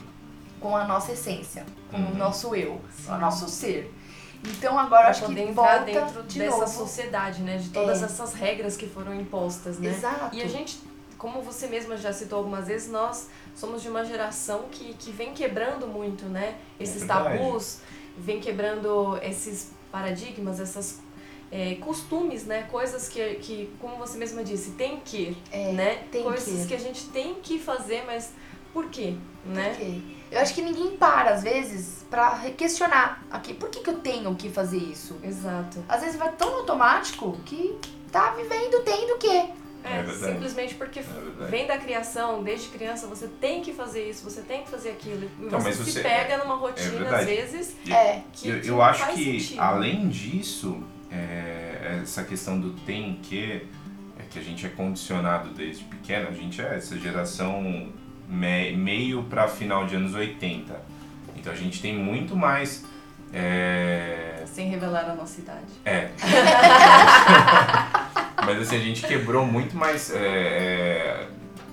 com 0.62 0.76
a 0.76 0.86
nossa 0.88 1.12
essência, 1.12 1.66
com 1.92 1.98
o 1.98 2.00
Uhum. 2.00 2.16
nosso 2.16 2.56
eu, 2.56 2.80
com 3.06 3.12
o 3.14 3.18
nosso 3.18 3.48
ser. 3.50 3.94
Então 4.46 4.80
agora 4.80 5.02
Pra 5.02 5.10
acho 5.10 5.22
poder 5.26 5.44
que 5.44 5.50
entrar 5.52 5.80
volta 5.80 5.84
dentro 5.86 6.24
de 6.24 6.40
dessa 6.40 6.58
novo. 6.60 6.68
sociedade, 6.72 7.42
né? 7.42 7.58
De 7.58 7.70
todas 7.70 8.02
É. 8.02 8.06
essas 8.06 8.34
regras 8.34 8.78
que 8.78 8.88
foram 8.88 9.14
impostas, 9.14 9.78
né? 9.80 9.90
Exato. 9.90 10.34
E 10.34 10.42
a 10.42 10.48
gente, 10.48 10.80
como 11.18 11.42
você 11.42 11.68
mesma 11.68 11.98
já 11.98 12.14
citou 12.14 12.38
algumas 12.40 12.68
vezes, 12.68 12.90
nós 12.90 13.28
somos 13.54 13.82
de 13.82 13.90
uma 13.90 14.06
geração 14.06 14.66
que, 14.72 14.94
que 14.94 15.12
vem 15.12 15.34
quebrando 15.34 15.88
muito, 15.88 16.26
né? 16.26 16.56
Esses 16.80 17.00
verdade. 17.04 17.38
tabus, 17.38 17.80
vem 18.18 18.40
quebrando 18.40 19.18
esses 19.22 19.72
paradigmas, 19.92 20.60
essas 20.62 21.00
é, 21.52 21.76
costumes, 21.76 22.46
né? 22.46 22.64
Coisas 22.72 23.08
que, 23.08 23.36
que, 23.36 23.70
como 23.80 23.96
você 23.98 24.18
mesma 24.18 24.44
disse, 24.44 24.72
tem 24.72 25.00
que, 25.04 25.38
É, 25.52 25.72
né? 25.72 25.96
tem 26.12 26.24
Coisas 26.24 26.62
que. 26.64 26.68
que. 26.68 26.74
a 26.76 26.80
gente 26.80 27.06
tem 27.10 27.36
que 27.36 27.58
fazer, 27.60 28.04
mas 28.06 28.34
por 28.74 28.90
quê, 28.90 29.16
né? 29.46 29.72
Ok. 29.76 30.18
Eu 30.30 30.42
acho 30.42 30.54
que 30.54 30.62
ninguém 30.62 30.98
para, 30.98 31.32
às 31.32 31.42
vezes, 31.44 32.06
pra 32.10 32.38
questionar 32.58 33.24
aqui. 33.32 33.54
Por 33.54 33.70
que, 33.70 33.80
que 33.80 33.90
eu 33.90 34.00
tenho 34.00 34.36
que 34.36 34.50
fazer 34.50 34.78
isso? 34.78 35.16
Exato. 35.24 35.84
Às 35.88 36.02
vezes 36.02 36.18
vai 36.18 36.30
tão 36.34 36.54
automático 36.56 37.38
que 37.46 37.78
tá 38.12 38.32
vivendo 38.32 38.84
tendo 38.84 39.18
que. 39.18 39.28
É, 39.30 40.00
É 40.00 40.04
verdade. 40.04 40.34
simplesmente 40.34 40.76
porque 40.76 41.00
verdade. 41.00 41.50
vem 41.50 41.66
da 41.66 41.78
criação, 41.78 42.44
desde 42.44 42.68
criança 42.68 43.08
você 43.08 43.26
tem 43.40 43.62
que 43.62 43.72
fazer 43.72 44.10
isso, 44.10 44.22
você 44.30 44.42
tem 44.42 44.64
que 44.64 44.70
fazer 44.70 44.90
aquilo. 44.90 45.30
E 45.40 45.46
Então, 45.46 45.62
você 45.62 45.70
mas 45.70 45.78
se 45.78 45.92
você- 45.94 46.02
pega 46.02 46.38
numa 46.40 46.56
rotina, 46.56 47.10
às 47.18 47.26
vezes, 47.26 47.74
E- 47.86 47.94
É. 47.94 48.22
que, 48.34 48.50
eu, 48.50 48.62
eu 48.64 48.82
acho 48.82 49.00
faz 49.06 49.16
que, 49.16 49.40
sentido. 49.40 49.62
além 49.62 50.10
disso, 50.10 50.84
é, 51.12 52.00
essa 52.04 52.24
questão 52.24 52.60
do 52.60 52.72
tem 52.86 53.20
que, 53.24 53.66
é 54.20 54.24
que 54.30 54.40
a 54.40 54.42
gente 54.42 54.66
é 54.66 54.70
condicionado 54.70 55.50
desde 55.50 55.84
pequeno, 55.86 56.28
a 56.30 56.34
gente 56.34 56.62
é 56.62 56.76
essa 56.76 56.98
geração 56.98 57.90
me- 58.28 58.72
meio 58.76 59.24
para 59.24 59.48
final 59.48 59.86
de 59.86 59.96
anos 59.96 60.14
80. 60.14 60.76
Então 61.36 61.52
a 61.54 61.56
gente 61.56 61.82
tem 61.82 61.98
muito 61.98 62.36
mais. 62.36 62.84
é, 63.34 64.44
Sem 64.46 64.70
revelar 64.70 65.10
a 65.12 65.16
nossa 65.16 65.40
idade. 65.40 65.66
É. 65.86 66.10
Mas 68.46 68.62
assim, 68.62 68.76
a 68.78 68.80
gente 68.80 69.06
quebrou 69.06 69.46
muito 69.46 69.76
mais 69.76 70.10
é, 70.14 70.18
é, 70.18 71.28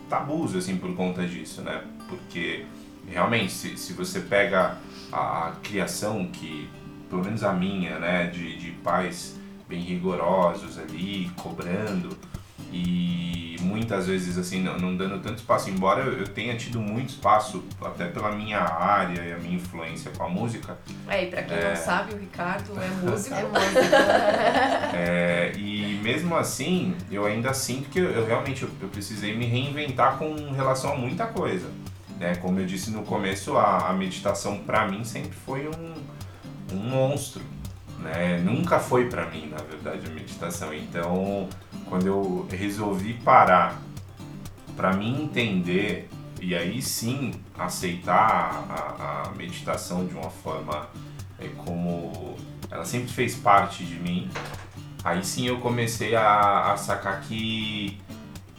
tabus 0.08 0.54
assim 0.56 0.76
por 0.76 0.94
conta 0.96 1.24
disso, 1.26 1.62
né? 1.62 1.82
Porque 2.08 2.66
realmente, 3.08 3.52
se, 3.52 3.76
se 3.76 3.92
você 3.92 4.20
pega 4.20 4.76
a, 5.12 5.48
a 5.48 5.52
criação 5.62 6.26
que, 6.32 6.68
pelo 7.14 7.24
menos 7.24 7.44
a 7.44 7.52
minha, 7.52 7.96
né, 8.00 8.26
de, 8.26 8.56
de 8.58 8.72
pais 8.72 9.36
bem 9.68 9.80
rigorosos 9.80 10.78
ali, 10.80 11.30
cobrando 11.36 12.16
e 12.72 13.56
muitas 13.60 14.08
vezes 14.08 14.36
assim 14.36 14.60
não, 14.60 14.76
não 14.76 14.96
dando 14.96 15.20
tanto 15.22 15.38
espaço, 15.38 15.70
embora 15.70 16.02
eu, 16.02 16.26
tenha 16.26 16.56
tido 16.56 16.80
muito 16.80 17.10
espaço 17.10 17.62
até 17.80 18.06
pela 18.06 18.32
minha 18.32 18.58
área 18.58 19.22
e 19.22 19.32
a 19.32 19.38
minha 19.38 19.54
influência 19.54 20.10
com 20.10 20.24
a 20.24 20.28
música, 20.28 20.76
É, 21.08 21.22
e 21.24 21.26
pra 21.30 21.42
quem 21.44 21.56
É. 21.56 21.68
não 21.68 21.76
sabe, 21.76 22.14
o 22.14 22.18
Ricardo 22.18 22.72
é 22.80 22.88
músico. 23.08 23.34
É 23.36 23.42
música. 23.44 23.96
É, 24.96 25.52
e 25.56 26.00
mesmo 26.02 26.34
assim, 26.36 26.96
eu 27.12 27.24
ainda 27.24 27.54
sinto 27.54 27.88
que 27.90 28.00
eu, 28.00 28.10
eu 28.10 28.26
realmente 28.26 28.64
eu, 28.64 28.70
eu 28.82 28.88
precisei 28.88 29.36
me 29.36 29.46
reinventar 29.46 30.18
com 30.18 30.34
relação 30.52 30.94
a 30.94 30.96
muita 30.96 31.26
coisa. 31.28 31.68
Né? 32.18 32.34
Como 32.36 32.58
eu 32.58 32.66
disse 32.66 32.90
no 32.90 33.02
começo, 33.04 33.56
a, 33.56 33.88
a 33.88 33.92
meditação 33.92 34.58
pra 34.58 34.88
mim 34.88 35.04
sempre 35.04 35.32
foi 35.32 35.68
um, 35.68 35.94
um 36.72 36.76
monstro. 36.76 37.42
Né? 37.98 38.38
Nunca 38.38 38.78
foi 38.78 39.08
pra 39.08 39.30
mim, 39.30 39.48
na 39.48 39.62
verdade, 39.62 40.06
a 40.06 40.10
meditação. 40.10 40.74
Então, 40.74 41.48
quando 41.88 42.06
eu 42.06 42.46
resolvi 42.50 43.14
parar 43.14 43.80
pra 44.76 44.92
mim 44.92 45.22
entender 45.22 46.08
e 46.40 46.54
aí 46.54 46.82
sim 46.82 47.32
aceitar 47.58 48.66
a, 48.68 49.28
a 49.28 49.30
meditação 49.36 50.04
de 50.06 50.14
uma 50.14 50.30
forma 50.30 50.88
é, 51.38 51.48
como 51.64 52.36
ela 52.70 52.84
sempre 52.84 53.08
fez 53.08 53.34
parte 53.34 53.84
de 53.84 53.94
mim, 53.94 54.28
aí 55.02 55.24
sim 55.24 55.46
eu 55.46 55.58
comecei 55.60 56.14
a, 56.14 56.72
a 56.72 56.76
sacar 56.76 57.20
que 57.22 57.98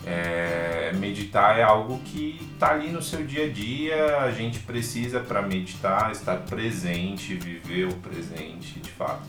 é, 0.06 0.92
meditar 0.96 1.58
é 1.58 1.64
algo 1.64 2.00
que 2.06 2.40
tá 2.60 2.72
ali 2.72 2.90
no 2.90 3.02
seu 3.02 3.26
dia 3.26 3.46
a 3.46 3.50
dia, 3.50 4.18
a 4.20 4.32
gente 4.32 4.60
precisa 4.60 5.20
para 5.20 5.42
meditar 5.42 6.12
estar 6.12 6.38
presente, 6.38 7.34
viver 7.36 7.88
o 7.88 7.94
presente 7.96 8.80
de 8.80 8.92
fato. 8.92 9.24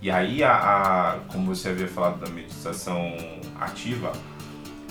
E 0.00 0.10
aí, 0.10 0.42
a, 0.44 0.52
a- 0.52 1.18
como 1.28 1.54
você 1.54 1.70
havia 1.70 1.88
falado 1.88 2.20
da 2.24 2.30
meditação 2.30 3.16
ativa, 3.60 4.12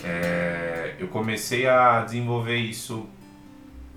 é, 0.04 0.96
eu 1.00 1.08
comecei 1.08 1.68
a 1.68 2.02
desenvolver 2.02 2.58
isso 2.58 3.08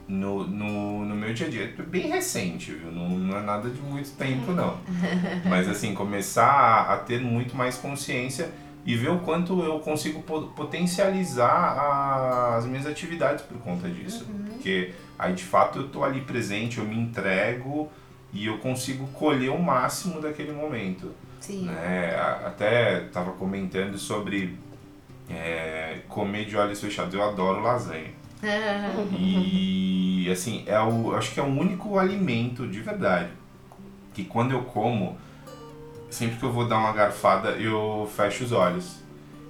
no, 0.07 0.47
no, 0.47 1.05
no 1.05 1.15
meu 1.17 1.35
dia 1.35 1.47
a 1.47 1.51
dia. 1.51 1.75
Bem 1.89 2.09
recente, 2.09 2.71
viu? 2.73 2.93
Não, 2.93 3.09
não 3.09 3.37
é 3.39 3.43
nada 3.43 3.69
de 3.69 3.81
muito 3.81 4.11
tempo, 4.17 4.53
não. 4.53 4.79
Mas 5.49 5.69
assim, 5.69 5.95
começar 5.95 6.47
a, 6.47 6.95
a 6.95 6.97
ter 6.99 7.21
muito 7.21 7.57
mais 7.57 7.77
consciência 7.77 8.51
e 8.87 8.95
ver 8.95 9.11
o 9.11 9.19
quanto 9.19 9.61
eu 9.63 9.81
consigo 9.81 10.23
po- 10.23 10.43
potencializar 10.55 12.55
as 12.57 12.65
minhas 12.67 12.87
atividades 12.87 13.45
por 13.45 13.59
conta 13.59 13.89
disso. 13.89 14.25
Porque 14.53 14.93
aí 15.19 15.35
de 15.35 15.43
fato 15.45 15.81
eu 15.81 15.89
tô 15.89 16.05
ali 16.05 16.21
presente, 16.21 16.79
eu 16.79 16.85
me 16.85 16.97
entrego 16.97 17.91
e 18.33 18.47
eu 18.47 18.59
consigo 18.59 19.07
colher 19.09 19.51
o 19.51 19.61
máximo 19.61 20.21
daquele 20.21 20.53
momento 20.53 21.11
Sim. 21.41 21.67
né? 21.67 22.15
Até 22.45 23.01
tava 23.13 23.33
comentando 23.33 23.99
sobre 23.99 24.57
é, 25.29 25.99
comer 26.09 26.47
de 26.47 26.57
olhos 26.57 26.81
fechados. 26.81 27.13
Eu 27.13 27.23
adoro 27.23 27.61
lasanha. 27.63 28.11
E 29.19 30.29
assim, 30.31 30.63
é 30.67 30.79
o, 30.81 31.13
eu 31.13 31.17
acho 31.17 31.33
que 31.33 31.41
é 31.41 31.43
o 31.43 31.47
único 31.47 31.99
alimento 31.99 32.67
de 32.67 32.81
verdade 32.81 33.31
que 34.15 34.25
quando 34.25 34.53
eu 34.53 34.63
como, 34.63 35.17
sempre 36.17 36.39
que 36.39 36.45
eu 36.45 36.51
vou 36.53 36.67
dar 36.67 36.79
uma 36.79 36.93
garfada, 36.93 37.51
eu 37.51 38.11
fecho 38.17 38.45
os 38.45 38.53
olhos. 38.53 39.03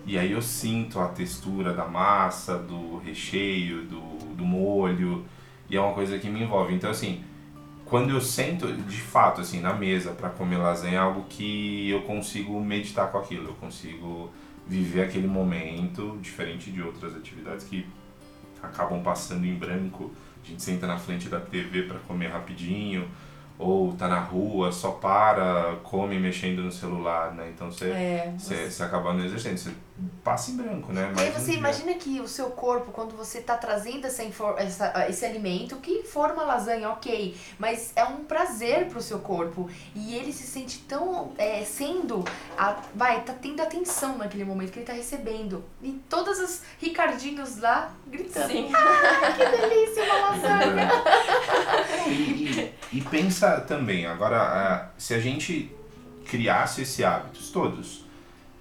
E 0.04 0.18
aí 0.18 0.32
eu 0.32 0.42
sinto 0.42 0.99
a 0.99 1.06
textura 1.06 1.73
da 1.73 1.87
massa, 1.87 2.58
do 2.58 2.99
recheio, 2.99 3.82
do, 3.82 4.35
do 4.35 4.44
molho, 4.44 5.25
e 5.70 5.76
é 5.76 5.80
uma 5.80 5.94
coisa 5.94 6.18
que 6.18 6.28
me 6.28 6.42
envolve. 6.42 6.75
Então 6.75 6.90
assim, 6.90 7.23
quando 7.85 8.11
eu 8.11 8.20
sento 8.20 8.73
de 8.73 9.00
fato 9.00 9.40
assim 9.40 9.61
na 9.61 9.73
mesa 9.73 10.11
para 10.11 10.28
comer 10.28 10.56
lasanha 10.56 10.94
é 10.94 10.99
algo 10.99 11.25
que 11.28 11.88
eu 11.88 12.02
consigo 12.02 12.61
meditar 12.61 13.12
com 13.12 13.18
aquilo, 13.18 13.50
eu 13.50 13.54
consigo 13.54 14.32
viver 14.66 15.02
aquele 15.02 15.28
momento 15.28 16.18
diferente 16.20 16.70
de 16.73 16.82
outras 16.82 17.14
atividades 17.14 17.64
que 17.64 17.87
acabam 18.61 19.02
passando 19.02 19.46
em 19.46 19.54
branco. 19.54 20.12
A 20.42 20.49
gente 20.49 20.62
senta 20.62 20.87
na 20.87 20.99
frente 20.99 21.28
da 21.28 21.38
TV 21.38 21.82
para 21.85 22.00
comer 22.00 22.28
rapidinho 22.28 23.08
ou 23.58 23.94
tá 23.94 24.06
na 24.08 24.20
rua, 24.20 24.70
só 24.70 24.92
para, 24.92 25.76
come 25.82 26.18
mexendo 26.18 26.62
no 26.62 26.72
celular, 26.72 27.32
né? 27.34 27.50
Então 27.54 27.70
você 27.70 27.86
É, 27.90 28.34
você 28.38 28.70
você 28.70 28.82
acaba 28.82 29.12
não 29.12 29.25
exercendo, 29.25 29.56
você 29.56 29.70
passa 30.23 30.50
em 30.50 30.57
branco, 30.57 30.93
né? 30.93 31.03
E 31.03 31.07
aí 31.07 31.15
Mais 31.15 31.37
um 31.37 31.41
você 31.41 31.50
dia. 31.53 31.59
imagina 31.59 31.95
que 31.95 32.21
o 32.21 32.29
seu 32.29 32.50
corpo, 32.50 32.93
quando 32.93 33.17
você 33.17 33.41
tá 33.41 33.57
trazendo 33.57 34.07
essa, 34.07 34.23
essa- 34.59 35.09
esse 35.09 35.25
alimento, 35.25 35.76
que 35.76 36.03
for 36.03 36.33
uma 36.33 36.45
lasanha, 36.45 36.91
ok, 36.91 37.35
mas 37.59 37.93
é 37.97 38.05
um 38.05 38.25
prazer 38.25 38.87
pro 38.88 39.00
seu 39.00 39.19
corpo. 39.21 39.71
E 39.95 40.15
ele 40.15 40.33
se 40.33 40.43
sente 40.45 40.81
tão 40.81 41.33
é, 41.38 41.65
sendo, 41.65 42.25
a- 42.59 42.76
vai, 42.95 43.23
tá 43.23 43.33
tendo 43.33 43.61
atenção 43.62 44.19
naquele 44.19 44.45
momento 44.45 44.73
que 44.73 44.79
ele 44.81 44.87
tá 44.87 44.93
recebendo. 44.93 45.65
E 45.83 45.93
todas 46.09 46.38
as 46.41 46.62
Ricardinhos 46.79 47.57
lá 47.59 47.91
gritando. 48.07 48.49
sim. 48.49 48.71
Que 49.37 49.57
delícia, 49.57 50.05
uma 50.05 50.31
lasanha! 50.31 50.91
E, 52.07 52.11
e- 52.12 52.75
e 52.93 53.00
pensa 53.03 53.61
também, 53.62 54.07
agora, 54.07 54.41
ah, 54.43 54.88
se 54.99 55.15
a 55.15 55.19
gente 55.19 55.75
criasse 56.29 56.83
esse 56.83 57.05
hábitos 57.05 57.50
todos 57.50 58.05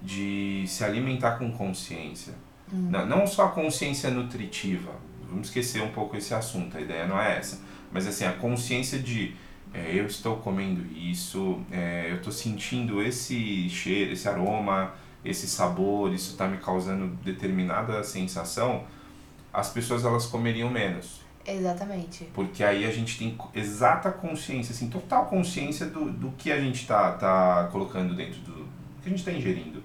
de 0.06 0.64
se 0.68 0.84
alimentar 0.84 1.32
com 1.32 1.50
consciência, 1.50 2.32
não, 2.72 3.04
não 3.04 3.26
só 3.26 3.46
a 3.46 3.48
consciência 3.48 4.08
nutritiva, 4.08 4.92
vamos 5.28 5.48
esquecer 5.48 5.82
um 5.82 5.90
pouco 5.90 6.16
esse 6.16 6.32
assunto, 6.32 6.76
a 6.78 6.80
ideia 6.80 7.06
não 7.06 7.20
é 7.20 7.38
essa, 7.38 7.60
mas 7.92 8.06
assim, 8.06 8.24
a 8.24 8.32
consciência 8.32 9.00
de 9.00 9.34
é, 9.74 9.90
eu 9.92 10.06
estou 10.06 10.36
comendo 10.36 10.86
isso, 10.96 11.60
é, 11.70 12.06
eu 12.10 12.16
estou 12.16 12.32
sentindo 12.32 13.02
esse 13.02 13.68
cheiro, 13.68 14.12
esse 14.12 14.28
aroma, 14.28 14.94
esse 15.24 15.48
sabor, 15.48 16.14
isso 16.14 16.30
está 16.30 16.46
me 16.46 16.58
causando 16.58 17.08
determinada 17.24 18.02
sensação, 18.04 18.84
as 19.52 19.68
pessoas 19.70 20.04
elas 20.04 20.26
comeriam 20.26 20.70
menos. 20.70 21.20
Exatamente. 21.44 22.28
Porque 22.32 22.62
aí 22.62 22.84
a 22.84 22.90
gente 22.90 23.18
tem 23.18 23.36
exata 23.54 24.10
consciência, 24.10 24.72
assim, 24.72 24.88
total 24.88 25.26
consciência 25.26 25.86
do, 25.86 26.10
do 26.10 26.30
que 26.32 26.50
a 26.50 26.60
gente 26.60 26.86
tá, 26.86 27.12
tá 27.12 27.68
colocando 27.70 28.14
dentro 28.14 28.40
do, 28.40 28.52
do 28.52 29.02
que 29.02 29.06
a 29.06 29.10
gente 29.10 29.18
está 29.18 29.32
ingerindo, 29.32 29.82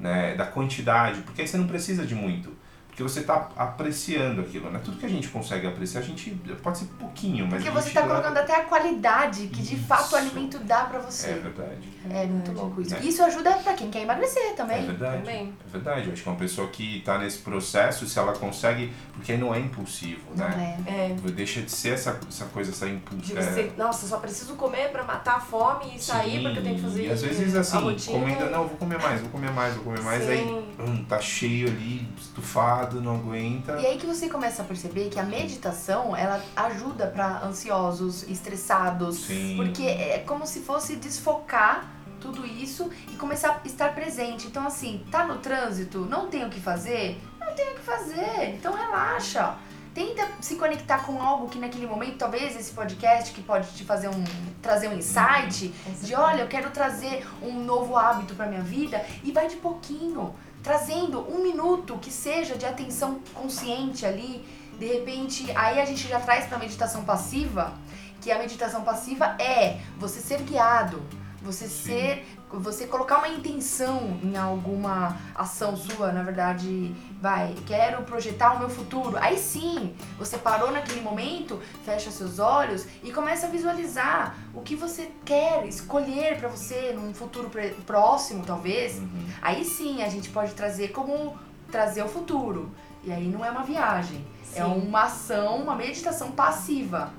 né? 0.00 0.34
Da 0.34 0.46
quantidade, 0.46 1.20
porque 1.20 1.42
aí 1.42 1.48
você 1.48 1.56
não 1.56 1.66
precisa 1.66 2.04
de 2.04 2.14
muito. 2.14 2.59
Porque 2.90 3.02
você 3.02 3.20
está 3.20 3.48
apreciando 3.56 4.40
aquilo, 4.42 4.70
né? 4.70 4.80
Tudo 4.84 4.98
que 4.98 5.06
a 5.06 5.08
gente 5.08 5.28
consegue 5.28 5.66
apreciar, 5.66 6.00
a 6.00 6.04
gente 6.04 6.30
pode 6.62 6.78
ser 6.78 6.84
pouquinho, 6.98 7.46
mas 7.46 7.62
Porque 7.62 7.70
você 7.70 7.86
gente 7.88 7.94
tá 7.94 8.00
dá- 8.02 8.06
colocando 8.08 8.36
até 8.36 8.56
a 8.56 8.64
qualidade 8.64 9.46
que 9.46 9.62
de 9.62 9.76
fato 9.76 10.02
o 10.02 10.06
Isso. 10.06 10.16
alimento 10.16 10.58
dá 10.58 10.84
pra 10.84 10.98
você. 10.98 11.30
É 11.30 11.34
verdade. 11.34 11.88
É, 12.10 12.26
muito 12.26 12.52
louco 12.52 12.80
isso. 12.82 12.94
É. 12.94 13.00
Isso 13.00 13.22
ajuda 13.22 13.52
pra 13.54 13.74
quem 13.74 13.90
quer 13.90 14.02
emagrecer 14.02 14.42
É 14.42 14.52
também. 14.54 14.84
verdade. 14.84 15.18
Também. 15.18 15.54
É 15.66 15.70
verdade. 15.70 16.06
Eu 16.08 16.12
acho 16.12 16.22
que 16.22 16.28
uma 16.28 16.36
pessoa 16.38 16.68
que 16.68 16.98
está 16.98 17.18
nesse 17.18 17.38
processo, 17.38 18.06
se 18.06 18.18
ela 18.18 18.32
consegue. 18.32 18.92
Porque 19.14 19.32
aí 19.32 19.38
não 19.38 19.54
é 19.54 19.58
impulsivo, 19.60 20.22
Não 20.36 20.48
né? 20.48 20.78
é. 20.86 20.90
É. 21.12 21.30
Deixa 21.30 21.62
de 21.62 21.70
ser 21.70 21.90
essa, 21.94 22.18
essa 22.28 22.46
coisa, 22.46 22.70
essa 22.70 22.86
De 22.86 22.92
impulsiva. 22.94 23.40
você, 23.42 23.70
nossa, 23.76 24.06
só 24.06 24.18
preciso 24.18 24.54
comer 24.56 24.90
pra 24.90 25.04
matar 25.04 25.36
a 25.36 25.40
fome 25.40 25.94
e 25.94 26.02
sair 26.02 26.42
porque 26.42 26.58
eu 26.58 26.62
tenho 26.62 26.74
que 26.76 26.82
fazer 26.82 27.06
E 27.06 27.10
às 27.10 27.22
vezes 27.22 27.54
assim, 27.54 27.96
comendo, 28.10 28.50
não, 28.50 28.66
vou 28.66 28.76
comer 28.76 28.98
mais, 29.00 29.20
vou 29.20 29.30
comer 29.30 29.50
mais, 29.52 29.74
vou 29.74 29.84
comer 29.84 30.00
mais, 30.02 30.28
aí 30.28 30.38
Sim. 30.38 30.64
hum, 30.78 31.04
tá 31.08 31.20
cheio 31.20 31.68
ali, 31.68 32.08
estufado, 32.18 32.79
não 33.00 33.16
aguenta. 33.16 33.78
E 33.80 33.86
aí 33.86 33.98
que 33.98 34.06
você 34.06 34.28
começa 34.28 34.62
a 34.62 34.64
perceber 34.64 35.08
que 35.08 35.18
a 35.18 35.22
meditação, 35.22 36.16
ela 36.16 36.42
ajuda 36.56 37.06
pra 37.06 37.42
ansiosos, 37.44 38.28
estressados, 38.28 39.16
Sim. 39.16 39.56
porque 39.56 39.82
é 39.82 40.22
como 40.26 40.46
se 40.46 40.60
fosse 40.60 40.96
desfocar 40.96 41.88
tudo 42.20 42.46
isso 42.46 42.90
e 43.10 43.16
começar 43.16 43.60
a 43.64 43.66
estar 43.66 43.94
presente. 43.94 44.46
Então 44.46 44.66
assim, 44.66 45.04
tá 45.10 45.24
no 45.24 45.38
trânsito, 45.38 46.00
não 46.00 46.28
tem 46.28 46.44
o 46.44 46.50
que 46.50 46.60
fazer? 46.60 47.20
Não 47.40 47.52
tem 47.54 47.68
o 47.70 47.74
que 47.74 47.82
fazer. 47.82 48.54
Então 48.54 48.72
relaxa. 48.72 49.54
Tenta 49.92 50.24
se 50.40 50.54
conectar 50.54 51.04
com 51.04 51.20
algo 51.20 51.48
que 51.48 51.58
naquele 51.58 51.84
momento, 51.84 52.16
talvez 52.16 52.54
esse 52.56 52.72
podcast 52.72 53.32
que 53.32 53.42
pode 53.42 53.72
te 53.72 53.84
fazer 53.84 54.08
um 54.08 54.22
trazer 54.62 54.86
um 54.86 54.96
insight, 54.96 55.74
de 56.00 56.14
olha, 56.14 56.42
eu 56.42 56.46
quero 56.46 56.70
trazer 56.70 57.26
um 57.42 57.64
novo 57.64 57.96
hábito 57.96 58.34
para 58.34 58.46
minha 58.46 58.62
vida 58.62 59.04
e 59.24 59.32
vai 59.32 59.48
de 59.48 59.56
pouquinho, 59.56 60.32
trazendo 60.62 61.20
um 61.32 61.42
minuto 61.42 61.98
que 61.98 62.10
seja 62.10 62.56
de 62.56 62.66
atenção 62.66 63.20
consciente 63.34 64.04
ali. 64.04 64.44
De 64.78 64.86
repente, 64.86 65.50
aí 65.56 65.80
a 65.80 65.84
gente 65.84 66.08
já 66.08 66.20
traz 66.20 66.46
para 66.46 66.58
meditação 66.58 67.04
passiva, 67.04 67.74
que 68.20 68.30
a 68.30 68.38
meditação 68.38 68.82
passiva 68.82 69.36
é 69.38 69.78
você 69.98 70.20
ser 70.20 70.40
guiado, 70.42 71.02
você 71.42 71.68
ser, 71.68 72.26
você 72.52 72.86
colocar 72.86 73.18
uma 73.18 73.28
intenção 73.28 74.18
em 74.22 74.36
alguma 74.36 75.16
ação 75.34 75.76
sua, 75.76 76.10
na 76.10 76.22
verdade, 76.22 76.94
vai, 77.20 77.54
quero 77.66 78.02
projetar 78.02 78.54
o 78.54 78.58
meu 78.58 78.68
futuro. 78.68 79.16
Aí 79.18 79.38
sim, 79.38 79.94
você 80.18 80.36
parou 80.36 80.70
naquele 80.70 81.00
momento, 81.00 81.60
fecha 81.84 82.10
seus 82.10 82.38
olhos 82.38 82.86
e 83.02 83.12
começa 83.12 83.46
a 83.46 83.50
visualizar 83.50 84.36
o 84.54 84.60
que 84.62 84.74
você 84.74 85.10
quer 85.24 85.66
escolher 85.66 86.38
pra 86.38 86.48
você 86.48 86.92
num 86.92 87.14
futuro 87.14 87.50
próximo, 87.86 88.44
talvez. 88.44 88.98
Uhum. 88.98 89.26
Aí 89.40 89.64
sim, 89.64 90.02
a 90.02 90.08
gente 90.08 90.28
pode 90.30 90.52
trazer 90.54 90.88
como 90.88 91.38
trazer 91.70 92.02
o 92.02 92.08
futuro. 92.08 92.70
E 93.02 93.12
aí 93.12 93.28
não 93.28 93.44
é 93.44 93.50
uma 93.50 93.62
viagem, 93.62 94.24
é 94.54 94.62
Sim. 94.62 94.62
uma 94.62 95.04
ação, 95.04 95.56
uma 95.56 95.74
meditação 95.74 96.32
passiva. 96.32 97.10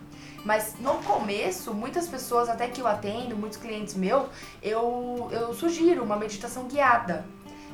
Mas 0.43 0.75
no 0.79 0.95
começo, 1.03 1.73
muitas 1.73 2.07
pessoas, 2.07 2.49
até 2.49 2.67
que 2.67 2.81
eu 2.81 2.87
atendo, 2.87 3.35
muitos 3.35 3.57
clientes 3.57 3.93
meus, 3.93 4.27
eu, 4.61 5.29
eu 5.31 5.53
sugiro 5.53 6.03
uma 6.03 6.15
meditação 6.15 6.65
guiada. 6.65 7.25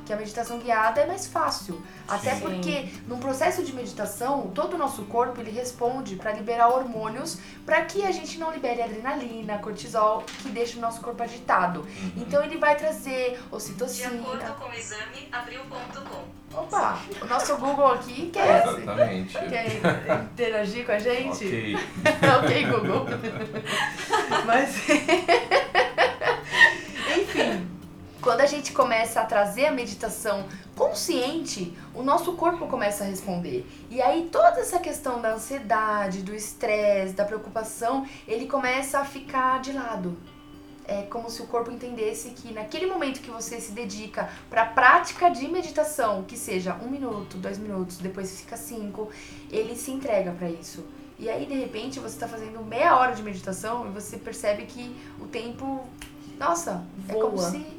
Que 0.08 0.14
a 0.14 0.16
meditação 0.16 0.58
guiada 0.58 1.02
é 1.02 1.06
mais 1.06 1.26
fácil. 1.26 1.82
Até 2.08 2.34
Sim. 2.36 2.40
porque 2.40 2.88
num 3.06 3.18
processo 3.18 3.62
de 3.62 3.74
meditação, 3.74 4.50
todo 4.54 4.72
o 4.72 4.78
nosso 4.78 5.02
corpo 5.04 5.38
ele 5.38 5.50
responde 5.50 6.16
para 6.16 6.32
liberar 6.32 6.68
hormônios 6.68 7.38
para 7.66 7.82
que 7.82 8.02
a 8.06 8.10
gente 8.10 8.38
não 8.38 8.50
libere 8.50 8.80
adrenalina, 8.80 9.58
cortisol, 9.58 10.24
que 10.42 10.48
deixa 10.48 10.78
o 10.78 10.80
nosso 10.80 11.02
corpo 11.02 11.22
agitado. 11.22 11.80
Uhum. 11.80 12.12
Então 12.16 12.42
ele 12.42 12.56
vai 12.56 12.74
trazer 12.74 13.32
De 13.32 13.34
acordo 13.34 13.56
ocitocina. 13.56 14.10
com 14.58 14.70
o 14.70 14.72
exame 14.72 15.28
abril.com. 15.30 16.38
Opa, 16.58 16.98
o 17.20 17.26
nosso 17.26 17.54
Google 17.58 17.92
aqui 17.92 18.30
quer, 18.32 18.66
Exatamente. 18.66 19.34
quer 19.38 19.66
interagir 20.32 20.86
com 20.86 20.92
a 20.92 20.98
gente? 20.98 21.44
Ok. 21.44 21.76
ok, 22.38 22.64
Google. 22.64 23.06
Mas. 24.46 24.74
Quando 28.28 28.42
a 28.42 28.46
gente 28.46 28.74
começa 28.74 29.22
a 29.22 29.24
trazer 29.24 29.64
a 29.64 29.70
meditação 29.70 30.46
consciente, 30.76 31.74
o 31.94 32.02
nosso 32.02 32.34
corpo 32.34 32.66
começa 32.66 33.02
a 33.02 33.06
responder. 33.06 33.66
E 33.88 34.02
aí 34.02 34.28
toda 34.30 34.60
essa 34.60 34.78
questão 34.78 35.22
da 35.22 35.32
ansiedade, 35.32 36.20
do 36.20 36.34
estresse, 36.34 37.14
da 37.14 37.24
preocupação, 37.24 38.06
ele 38.26 38.44
começa 38.44 38.98
a 38.98 39.04
ficar 39.06 39.62
de 39.62 39.72
lado. 39.72 40.14
É 40.84 41.04
como 41.04 41.30
se 41.30 41.40
o 41.40 41.46
corpo 41.46 41.70
entendesse 41.70 42.28
que 42.32 42.52
naquele 42.52 42.84
momento 42.84 43.22
que 43.22 43.30
você 43.30 43.62
se 43.62 43.72
dedica 43.72 44.28
para 44.50 44.60
a 44.60 44.66
prática 44.66 45.30
de 45.30 45.48
meditação, 45.48 46.22
que 46.24 46.36
seja 46.36 46.74
um 46.84 46.90
minuto, 46.90 47.38
dois 47.38 47.56
minutos, 47.56 47.96
depois 47.96 48.38
fica 48.38 48.58
cinco, 48.58 49.08
ele 49.50 49.74
se 49.74 49.90
entrega 49.90 50.32
para 50.32 50.50
isso. 50.50 50.84
E 51.18 51.30
aí, 51.30 51.46
de 51.46 51.54
repente, 51.54 51.98
você 51.98 52.16
está 52.16 52.28
fazendo 52.28 52.62
meia 52.62 52.94
hora 52.94 53.14
de 53.14 53.22
meditação 53.22 53.86
e 53.86 53.90
você 53.90 54.18
percebe 54.18 54.66
que 54.66 54.94
o 55.18 55.24
tempo, 55.24 55.86
nossa, 56.38 56.84
é 57.08 57.14
como 57.14 57.38
se. 57.38 57.77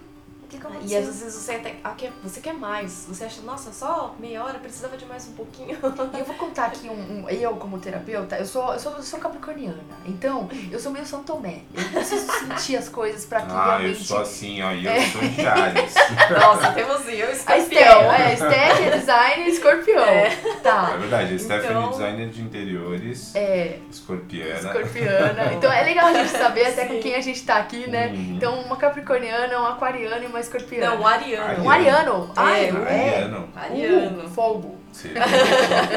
O 0.49 0.51
que, 0.51 0.57
que 0.57 0.63
E 0.65 0.67
aconteceu? 0.67 0.99
às 0.99 1.05
vezes 1.05 1.33
você 1.35 1.51
até 1.51 1.75
ah, 1.83 1.91
quer, 1.95 2.11
você 2.23 2.41
quer 2.41 2.53
mais. 2.53 3.05
Você 3.07 3.23
acha, 3.23 3.39
nossa, 3.43 3.71
só 3.71 4.15
meia 4.19 4.43
hora, 4.43 4.57
precisava 4.57 4.97
de 4.97 5.05
mais 5.05 5.27
um 5.27 5.33
pouquinho. 5.33 5.69
E 5.69 6.19
eu 6.19 6.25
vou 6.25 6.35
contar 6.35 6.65
aqui 6.65 6.89
um, 6.89 7.23
um- 7.23 7.29
eu 7.29 7.51
como 7.57 7.77
terapeuta, 7.77 8.35
eu 8.35 8.45
sou, 8.45 8.73
eu 8.73 8.79
sou, 8.79 8.93
eu 8.93 9.03
sou 9.03 9.19
capricorniana. 9.19 9.77
Então, 10.07 10.49
eu 10.71 10.79
sou 10.79 10.91
meio 10.91 11.05
São 11.05 11.23
Tomé. 11.23 11.59
Eu 11.75 11.83
preciso 11.91 12.31
sentir 12.31 12.77
as 12.77 12.89
coisas 12.89 13.25
para 13.25 13.41
que 13.41 13.51
Ah, 13.51 13.53
eu 13.53 13.77
realmente. 13.79 14.03
sou 14.03 14.17
assim, 14.21 14.59
ó, 14.63 14.71
e 14.71 14.87
eu 14.87 15.01
sou 15.11 15.21
de 15.21 15.45
Ares. 15.45 15.93
Nossa, 16.41 16.71
temos 16.71 17.07
eu, 17.07 17.27
A 17.27 17.31
escorpião. 17.31 17.59
Estel, 17.59 18.11
é, 18.11 18.33
Estel 18.33 18.49
que 18.49 18.83
é 18.83 18.97
designer 18.97 19.47
e 19.47 19.51
escorpião. 19.51 20.03
É. 20.03 20.27
É 20.33 20.55
Tá. 20.63 20.85
verdade, 20.97 21.35
a 21.35 21.39
Stephanie 21.39 21.69
Então- 21.77 21.89
designer 21.91 22.29
de 22.29 22.41
interiores, 22.41 23.35
É, 23.35 23.77
escorpiana. 23.91 24.55
escorpiana. 24.59 25.53
Então 25.53 25.71
é 25.71 25.83
legal 25.83 26.07
a 26.07 26.13
gente 26.13 26.29
saber 26.31 26.65
até 26.65 26.85
com 26.85 26.99
quem 26.99 27.13
a 27.15 27.21
gente 27.21 27.43
tá 27.45 27.57
aqui, 27.57 27.87
né? 27.89 28.07
Uhum. 28.07 28.33
Então, 28.35 28.59
uma 28.61 28.75
capricorniana, 28.77 29.57
uma 29.59 29.73
aquariana 29.73 30.23
e 30.23 30.27
uma 30.27 30.38
escorpiana. 30.39 30.95
Não, 30.95 31.01
o 31.01 31.07
ariano. 31.07 31.63
Um 31.63 31.69
ariano. 31.69 32.31
Ai, 32.35 32.65
É, 32.65 32.67
é. 32.67 33.15
Ariano. 33.17 33.49
Ariano. 33.55 34.25
Uh, 34.25 34.29
fogo. 34.29 34.75
Sim. 34.91 35.09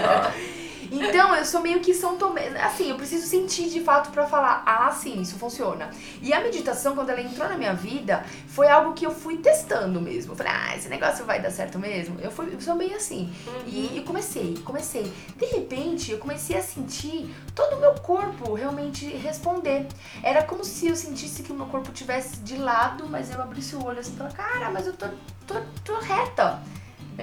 Ah, 0.05 0.31
Então, 0.93 1.35
eu 1.35 1.45
sou 1.47 1.63
meio 1.63 1.81
que 1.81 1.95
São 1.95 2.19
Tomé. 2.19 2.49
Assim, 2.61 2.91
eu 2.91 2.97
preciso 2.97 3.27
sentir 3.27 3.71
de 3.71 3.81
fato 3.81 4.11
pra 4.11 4.27
falar, 4.27 4.63
ah, 4.67 4.93
sim, 4.93 5.23
isso 5.23 5.39
funciona. 5.39 5.91
E 6.21 6.35
a 6.35 6.41
meditação, 6.43 6.95
quando 6.95 7.09
ela 7.09 7.23
entrou 7.23 7.49
na 7.49 7.57
minha 7.57 7.73
vida, 7.73 8.25
foi 8.47 8.69
algo 8.69 8.93
que 8.93 9.07
eu 9.07 9.11
fui 9.11 9.39
testando 9.39 10.01
mesmo. 10.03 10.33
Eu 10.33 10.37
falei, 10.37 10.53
ah, 10.55 10.77
esse 10.77 10.91
negócio 10.91 11.25
vai 11.25 11.41
dar 11.41 11.51
certo 11.51 11.79
mesmo? 11.79 12.21
Eu, 12.21 12.31
fui, 12.31 12.53
eu 12.53 12.61
sou 12.61 12.75
meio 12.75 12.95
assim. 12.95 13.33
E 13.67 13.97
eu 13.97 14.03
comecei, 14.03 14.59
comecei. 14.65 15.11
De 15.37 15.47
repente, 15.47 16.13
eu 16.13 16.19
comecei 16.19 16.59
a 16.59 16.63
sentir 16.63 17.35
todo 17.55 17.77
o 17.77 17.81
meu 17.81 17.95
corpo 17.95 18.53
realmente 18.53 19.07
responder. 19.07 19.87
Era 20.23 20.43
como 20.43 20.63
se 20.63 20.89
eu 20.89 20.97
sentisse 20.97 21.43
que 21.43 21.53
o 21.53 21.55
meu 21.55 21.67
corpo 21.67 21.91
tivesse 21.91 22.37
de 22.41 22.59
lado, 22.59 23.09
mas 23.09 23.31
eu 23.35 23.41
abrisse 23.41 23.75
o 23.75 23.85
olho 23.85 24.01
assim 24.01 24.15
e 24.15 24.33
cara, 24.35 24.71
mas 24.71 24.87
eu 24.87 24.93
tô, 24.93 25.07
tô, 25.47 25.55
tô 25.85 25.99
reta. 26.01 26.61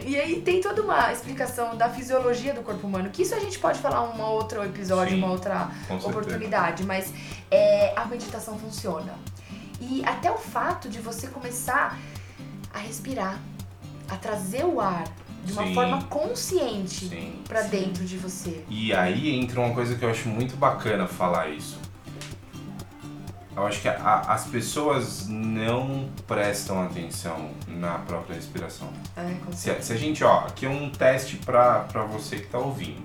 E 0.05 0.19
aí 0.19 0.41
tem 0.41 0.61
toda 0.61 0.81
uma 0.81 1.11
explicação 1.11 1.75
da 1.75 1.89
fisiologia 1.89 2.53
do 2.53 2.61
corpo 2.61 2.85
humano, 2.85 3.09
que 3.09 3.21
isso 3.21 3.35
a 3.35 3.39
gente 3.39 3.57
pode 3.59 3.79
falar 3.79 4.03
um 4.03 4.21
outro 4.21 4.63
episódio, 4.63 5.15
Sim, 5.15 5.23
uma 5.23 5.31
outra 5.31 5.69
oportunidade, 6.03 6.83
mas 6.83 7.13
é, 7.49 7.93
a 7.95 8.05
meditação 8.05 8.57
funciona. 8.57 9.13
E 9.81 10.03
até 10.05 10.29
o 10.31 10.37
fato 10.37 10.89
de 10.89 10.99
você 10.99 11.27
começar 11.27 11.97
a 12.73 12.79
respirar, 12.79 13.39
a 14.09 14.15
trazer 14.17 14.65
o 14.65 14.81
ar 14.81 15.05
de 15.43 15.53
uma 15.53 15.67
Sim. 15.67 15.73
forma 15.73 16.03
consciente 16.03 17.07
Sim. 17.07 17.43
dentro 17.71 18.03
de 18.03 18.17
você. 18.17 18.63
E 18.69 18.93
aí 18.93 19.29
entra 19.35 19.61
uma 19.61 19.73
coisa 19.73 19.95
que 19.95 20.03
eu 20.03 20.09
acho 20.09 20.27
muito 20.27 20.55
bacana 20.57 21.07
falar 21.07 21.49
isso. 21.49 21.78
Eu 23.59 23.67
acho 23.67 23.81
que 23.81 23.89
a- 23.89 24.23
as 24.27 24.45
pessoas 24.45 25.27
não 25.27 26.09
prestam 26.25 26.81
atenção 26.81 27.51
na 27.67 27.99
própria 27.99 28.35
respiração. 28.35 28.87
É, 29.17 29.33
com 29.45 29.51
Se 29.51 29.69
a, 29.69 29.81
se 29.81 29.91
a 29.91 29.97
gente, 29.97 30.23
ó, 30.23 30.39
aqui 30.45 30.65
é 30.65 30.69
um 30.69 30.89
teste 30.89 31.35
pra, 31.37 31.81
pra 31.81 32.03
você 32.03 32.37
que 32.37 32.47
tá 32.47 32.57
ouvindo. 32.57 33.03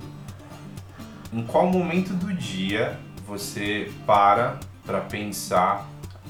Em 1.33 1.43
qual 1.45 1.67
momento 1.67 2.13
do 2.13 2.33
dia 2.33 2.99
você 3.27 3.91
para 4.07 4.59
pra 4.87 5.01
pensar 5.01 5.89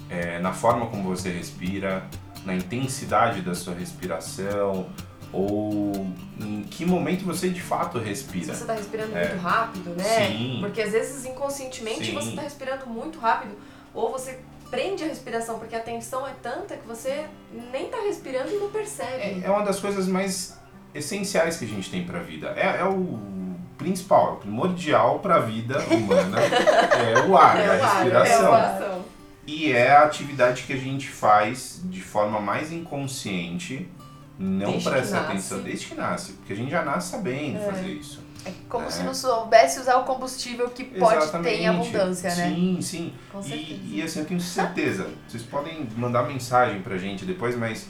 é, 0.08 0.38
na 0.38 0.52
forma 0.52 0.86
como 0.86 1.02
você 1.02 1.30
respira, 1.30 2.04
na 2.46 2.54
intensidade 2.54 3.40
da 3.42 3.54
sua 3.54 3.74
respiração, 3.74 4.86
ou 5.32 5.92
em 6.40 6.62
que 6.62 6.86
momento 6.86 7.24
você 7.24 7.48
de 7.50 7.60
fato 7.60 7.98
Se 7.98 8.04
respira? 8.04 8.54
você 8.54 8.64
tá 8.64 8.74
respirando 8.74 9.16
É. 9.16 9.28
muito 9.28 9.42
rápido, 9.42 9.90
né? 9.90 10.28
Sim. 10.28 10.58
Porque 10.60 10.80
às 10.80 10.92
vezes 10.92 11.26
inconscientemente 11.26 12.06
Sim. 12.06 12.14
você 12.14 12.30
tá 12.32 12.42
respirando 12.42 12.86
muito 12.86 13.18
rápido, 13.18 13.54
ou 13.94 14.10
você 14.10 14.40
prende 14.70 15.04
a 15.04 15.06
respiração 15.06 15.58
porque 15.58 15.76
a 15.76 15.80
tensão 15.80 16.26
é 16.26 16.32
tanta 16.42 16.76
que 16.76 16.86
você 16.86 17.26
nem 17.72 17.88
tá 17.88 17.98
respirando 17.98 18.50
e 18.50 18.56
não 18.56 18.70
percebe. 18.70 19.22
É, 19.22 19.42
é 19.44 19.50
uma 19.50 19.64
das 19.64 19.78
coisas 19.78 20.08
mais 20.08 20.58
essenciais 20.92 21.56
que 21.56 21.64
a 21.64 21.68
gente 21.68 21.90
tem 21.90 22.04
pra 22.04 22.18
vida. 22.20 22.52
É, 22.56 22.80
é 22.80 22.84
o 22.84 23.18
principal, 23.78 24.28
é 24.28 24.32
o 24.32 24.36
primordial 24.36 25.18
pra 25.20 25.38
vida 25.38 25.78
humana. 25.90 26.38
é 26.42 27.20
o 27.26 27.36
ar, 27.36 27.58
é, 27.58 27.68
a 27.68 27.86
respiração. 27.86 28.56
É 28.56 28.96
o. 28.96 29.04
E 29.46 29.72
é 29.72 29.92
a 29.92 30.04
atividade 30.04 30.62
que 30.62 30.72
a 30.72 30.76
gente 30.76 31.08
faz 31.08 31.80
de 31.84 32.00
forma 32.00 32.40
mais 32.40 32.72
inconsciente 32.72 33.88
não 34.38 34.72
Desde 34.72 34.90
presta 34.90 35.20
atenção 35.20 35.60
desde 35.60 35.86
que 35.86 35.94
nasce, 35.94 36.32
porque 36.32 36.52
a 36.52 36.56
gente 36.56 36.70
já 36.70 36.82
nasce 36.82 37.10
sabendo 37.10 37.58
É. 37.58 37.60
fazer 37.60 37.88
isso. 37.88 38.23
É 38.46 38.52
como 38.68 38.86
É. 38.86 38.90
se 38.90 39.02
não 39.02 39.14
soubesse 39.14 39.80
usar 39.80 39.96
o 39.96 40.04
combustível 40.04 40.68
que 40.70 40.84
pode 40.84 41.30
ter 41.42 41.60
em 41.62 41.66
abundância, 41.66 42.34
né? 42.34 42.48
Sim, 42.54 42.78
sim. 42.82 43.12
Com 43.32 43.42
certeza. 43.42 43.80
E, 43.84 43.98
e 43.98 44.02
assim, 44.02 44.20
eu 44.20 44.26
tenho 44.26 44.40
certeza. 44.40 45.08
Vocês 45.28 45.42
podem 45.42 45.88
mandar 45.96 46.24
mensagem 46.24 46.82
pra 46.82 46.98
gente 46.98 47.24
depois, 47.24 47.56
mas 47.56 47.86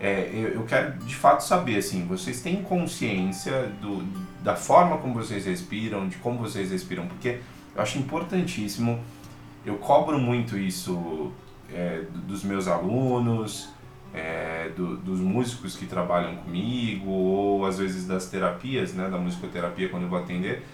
é, 0.00 0.30
eu, 0.32 0.48
eu 0.60 0.64
quero 0.64 0.92
de 1.00 1.14
fato 1.14 1.42
saber, 1.42 1.76
assim, 1.76 2.06
vocês 2.06 2.40
têm 2.40 2.62
consciência 2.62 3.70
do, 3.82 4.02
da 4.42 4.56
forma 4.56 4.96
como 4.98 5.12
vocês 5.14 5.44
respiram, 5.44 6.08
de 6.08 6.16
como 6.16 6.38
vocês 6.38 6.70
respiram, 6.70 7.06
porque 7.06 7.40
eu 7.76 7.82
acho 7.82 7.98
importantíssimo. 7.98 8.98
Eu 9.66 9.76
cobro 9.76 10.18
muito 10.18 10.56
isso 10.56 11.30
é, 11.72 12.00
do- 12.10 12.20
dos 12.22 12.42
meus 12.42 12.66
alunos, 12.66 13.68
é, 14.14 14.70
do- 14.76 14.96
dos 14.96 15.20
músicos 15.20 15.76
que 15.76 15.86
trabalham 15.86 16.36
comigo, 16.36 17.08
ou 17.10 17.66
às 17.66 17.78
vezes 17.78 18.06
das 18.06 18.26
terapias, 18.26 18.92
né, 18.94 19.08
da 19.08 19.18
musicoterapia 19.18 19.88
quando 19.88 20.04
eu 20.04 20.08
vou 20.08 20.18
atender. 20.18 20.64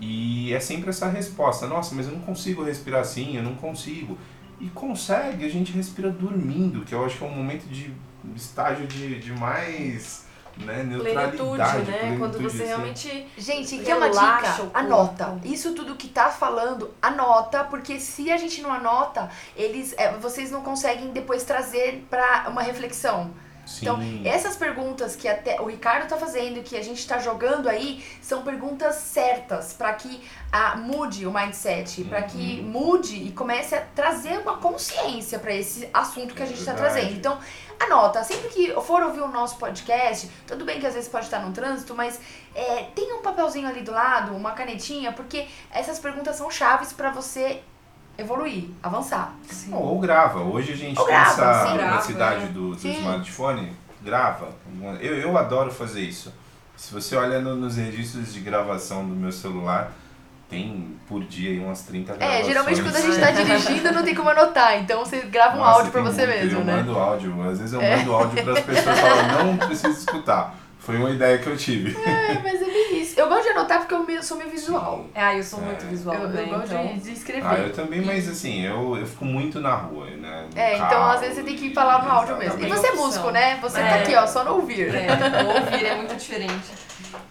E 0.00 0.52
é 0.52 0.60
sempre 0.60 0.90
essa 0.90 1.08
resposta: 1.08 1.66
nossa, 1.66 1.94
mas 1.94 2.06
eu 2.06 2.12
não 2.12 2.20
consigo 2.20 2.62
respirar 2.62 3.00
assim, 3.00 3.36
eu 3.36 3.42
não 3.42 3.54
consigo. 3.54 4.16
E 4.60 4.68
consegue, 4.70 5.44
a 5.44 5.48
gente 5.48 5.72
respira 5.72 6.10
dormindo, 6.10 6.84
que 6.84 6.94
eu 6.94 7.04
acho 7.04 7.18
que 7.18 7.24
é 7.24 7.26
um 7.26 7.34
momento 7.34 7.66
de 7.68 7.92
estágio 8.34 8.86
de, 8.86 9.18
de 9.20 9.32
mais 9.32 10.26
né, 10.64 10.82
neutralidade. 10.82 11.36
Plenitude, 11.36 11.90
né? 11.90 12.16
Quando 12.18 12.32
plenitude, 12.32 12.42
você 12.44 12.56
assim. 12.62 12.66
realmente. 12.66 13.28
Gente, 13.36 13.78
quer 13.78 13.96
uma 13.96 14.06
Relaxa 14.06 14.62
dica? 14.64 14.78
Anota. 14.78 15.38
Isso 15.44 15.74
tudo 15.74 15.96
que 15.96 16.08
tá 16.08 16.28
falando, 16.30 16.94
anota, 17.00 17.64
porque 17.64 17.98
se 18.00 18.30
a 18.30 18.36
gente 18.36 18.60
não 18.60 18.72
anota, 18.72 19.30
eles, 19.56 19.94
é, 19.96 20.12
vocês 20.12 20.50
não 20.50 20.62
conseguem 20.62 21.10
depois 21.10 21.44
trazer 21.44 22.06
pra 22.10 22.46
uma 22.48 22.62
reflexão. 22.62 23.30
Sim. 23.68 23.80
Então, 23.82 24.00
essas 24.24 24.56
perguntas 24.56 25.14
que 25.14 25.28
até 25.28 25.60
o 25.60 25.66
Ricardo 25.66 26.08
tá 26.08 26.16
fazendo, 26.16 26.62
que 26.62 26.74
a 26.74 26.82
gente 26.82 27.06
tá 27.06 27.18
jogando 27.18 27.68
aí, 27.68 28.02
são 28.22 28.42
perguntas 28.42 28.94
certas 28.94 29.74
para 29.74 29.92
que 29.92 30.22
a, 30.50 30.74
mude 30.76 31.26
o 31.26 31.32
mindset, 31.32 32.02
pra 32.04 32.20
Uhum. 32.20 32.26
que 32.28 32.62
mude 32.62 33.16
e 33.16 33.30
comece 33.32 33.74
a 33.74 33.82
trazer 33.94 34.38
uma 34.38 34.56
consciência 34.56 35.38
para 35.38 35.52
esse 35.54 35.86
assunto 35.92 36.32
que 36.34 36.42
a 36.42 36.46
É 36.46 36.48
gente 36.48 36.64
tá 36.64 36.72
trazendo. 36.72 37.12
Então, 37.12 37.38
anota, 37.80 38.22
sempre 38.24 38.48
que 38.48 38.72
for 38.82 39.02
ouvir 39.02 39.20
o 39.20 39.28
nosso 39.28 39.56
podcast, 39.56 40.30
tudo 40.46 40.64
bem 40.64 40.80
que 40.80 40.86
às 40.86 40.94
vezes 40.94 41.08
pode 41.08 41.24
estar 41.26 41.38
no 41.40 41.52
trânsito, 41.52 41.94
mas 41.94 42.20
é, 42.54 42.84
tem 42.94 43.12
um 43.14 43.22
papelzinho 43.22 43.68
ali 43.68 43.82
do 43.82 43.92
lado, 43.92 44.34
uma 44.34 44.50
canetinha, 44.52 45.12
porque 45.12 45.46
essas 45.70 45.98
perguntas 45.98 46.36
são 46.36 46.50
chaves 46.50 46.92
para 46.92 47.10
você 47.10 47.62
evoluir, 48.16 48.68
avançar. 48.82 49.32
Ou, 49.70 49.80
ou 49.94 50.00
grava. 50.00 50.40
Hoje 50.40 50.72
a 50.72 50.76
gente 50.76 50.98
Ou 50.98 51.06
tem 51.06 51.14
grava, 51.14 51.30
essa 51.30 51.66
sim. 51.70 51.76
necessidade 51.76 52.36
Grava, 52.40 52.52
do, 52.52 52.70
do 52.74 52.78
Sim. 52.80 52.98
smartphone. 52.98 53.76
Grava. 54.02 54.48
Eu, 55.00 55.14
eu 55.20 55.38
adoro 55.38 55.70
fazer 55.70 56.00
isso. 56.00 56.32
Se 56.76 56.92
você 56.92 57.14
olha 57.16 57.40
no- 57.40 57.56
nos 57.56 57.76
registros 57.76 58.32
de 58.32 58.40
gravação 58.40 59.06
do 59.06 59.14
meu 59.14 59.30
celular, 59.32 59.92
tem 60.48 60.96
por 61.06 61.22
dia 61.24 61.50
aí 61.50 61.58
umas 61.60 61.82
30 61.82 62.14
gravações. 62.14 62.40
É, 62.40 62.44
geralmente 62.48 62.82
quando 62.82 62.96
a 62.96 63.00
gente 63.00 63.18
tá 63.20 63.30
dirigindo 63.32 63.92
não 63.92 64.02
tem 64.02 64.14
como 64.14 64.30
anotar, 64.30 64.78
então 64.78 65.04
você 65.04 65.20
grava 65.22 65.56
um 65.56 65.60
Nossa, 65.60 65.72
áudio 65.78 65.92
pra 65.92 66.02
você 66.02 66.26
muito. 66.26 66.40
mesmo, 66.40 66.58
eu 66.60 66.64
né? 66.64 66.76
mando 66.76 66.98
áudio. 66.98 67.42
Às 67.50 67.58
vezes 67.58 67.72
eu 67.74 67.80
É. 67.80 67.96
mando 67.96 68.12
áudio 68.14 68.42
para 68.44 68.52
as 68.54 68.60
pessoas 68.60 68.98
falando, 69.00 69.44
não 69.44 69.56
preciso 69.68 69.98
escutar. 69.98 70.54
Foi 70.78 70.96
uma 70.96 71.10
ideia 71.10 71.36
que 71.36 71.46
eu 71.46 71.54
tive. 71.56 71.94
É, 72.02 72.40
mas 72.42 72.62
é 72.62 72.64
bem 72.64 73.02
isso. 73.02 73.20
Eu 73.20 73.28
gosto 73.28 73.42
de 73.42 73.48
anotar 73.50 73.80
porque 73.84 73.92
eu 74.12 74.22
sou 74.22 74.38
meio 74.38 74.48
visual. 74.48 75.04
É, 75.14 75.22
ah, 75.22 75.36
eu 75.36 75.42
sou 75.42 75.60
muito 75.60 75.84
É. 75.84 75.88
visual 75.88 76.14
Eu, 76.16 76.30
eu 76.30 76.46
gosto 76.48 76.64
então... 76.72 76.86
de, 76.86 77.00
de 77.00 77.12
escrever. 77.12 77.46
Ah, 77.46 77.58
eu 77.58 77.72
também, 77.74 78.00
mas 78.00 78.26
assim, 78.26 78.64
eu, 78.64 78.96
eu 78.96 79.06
fico 79.06 79.26
muito 79.26 79.60
na 79.60 79.74
rua, 79.74 80.06
né? 80.06 80.46
no 80.50 80.58
É, 80.58 80.76
então 80.76 80.88
carro, 80.88 81.10
às 81.12 81.20
vezes 81.20 81.34
você 81.36 81.42
tem 81.42 81.56
que 81.56 81.74
falar 81.74 82.02
no 82.04 82.10
áudio 82.10 82.38
mesmo. 82.38 82.64
E 82.64 82.68
você 82.70 82.86
é 82.86 82.92
músico, 82.92 83.30
né? 83.30 83.58
Você 83.60 83.80
tá 83.80 83.86
É. 83.98 84.02
aqui, 84.02 84.14
ó, 84.16 84.26
só 84.26 84.42
no 84.44 84.52
ouvir. 84.54 84.88
É, 84.94 85.08
ouvir 85.60 85.84
é 85.84 85.94
muito 85.96 86.14
diferente. 86.16 86.54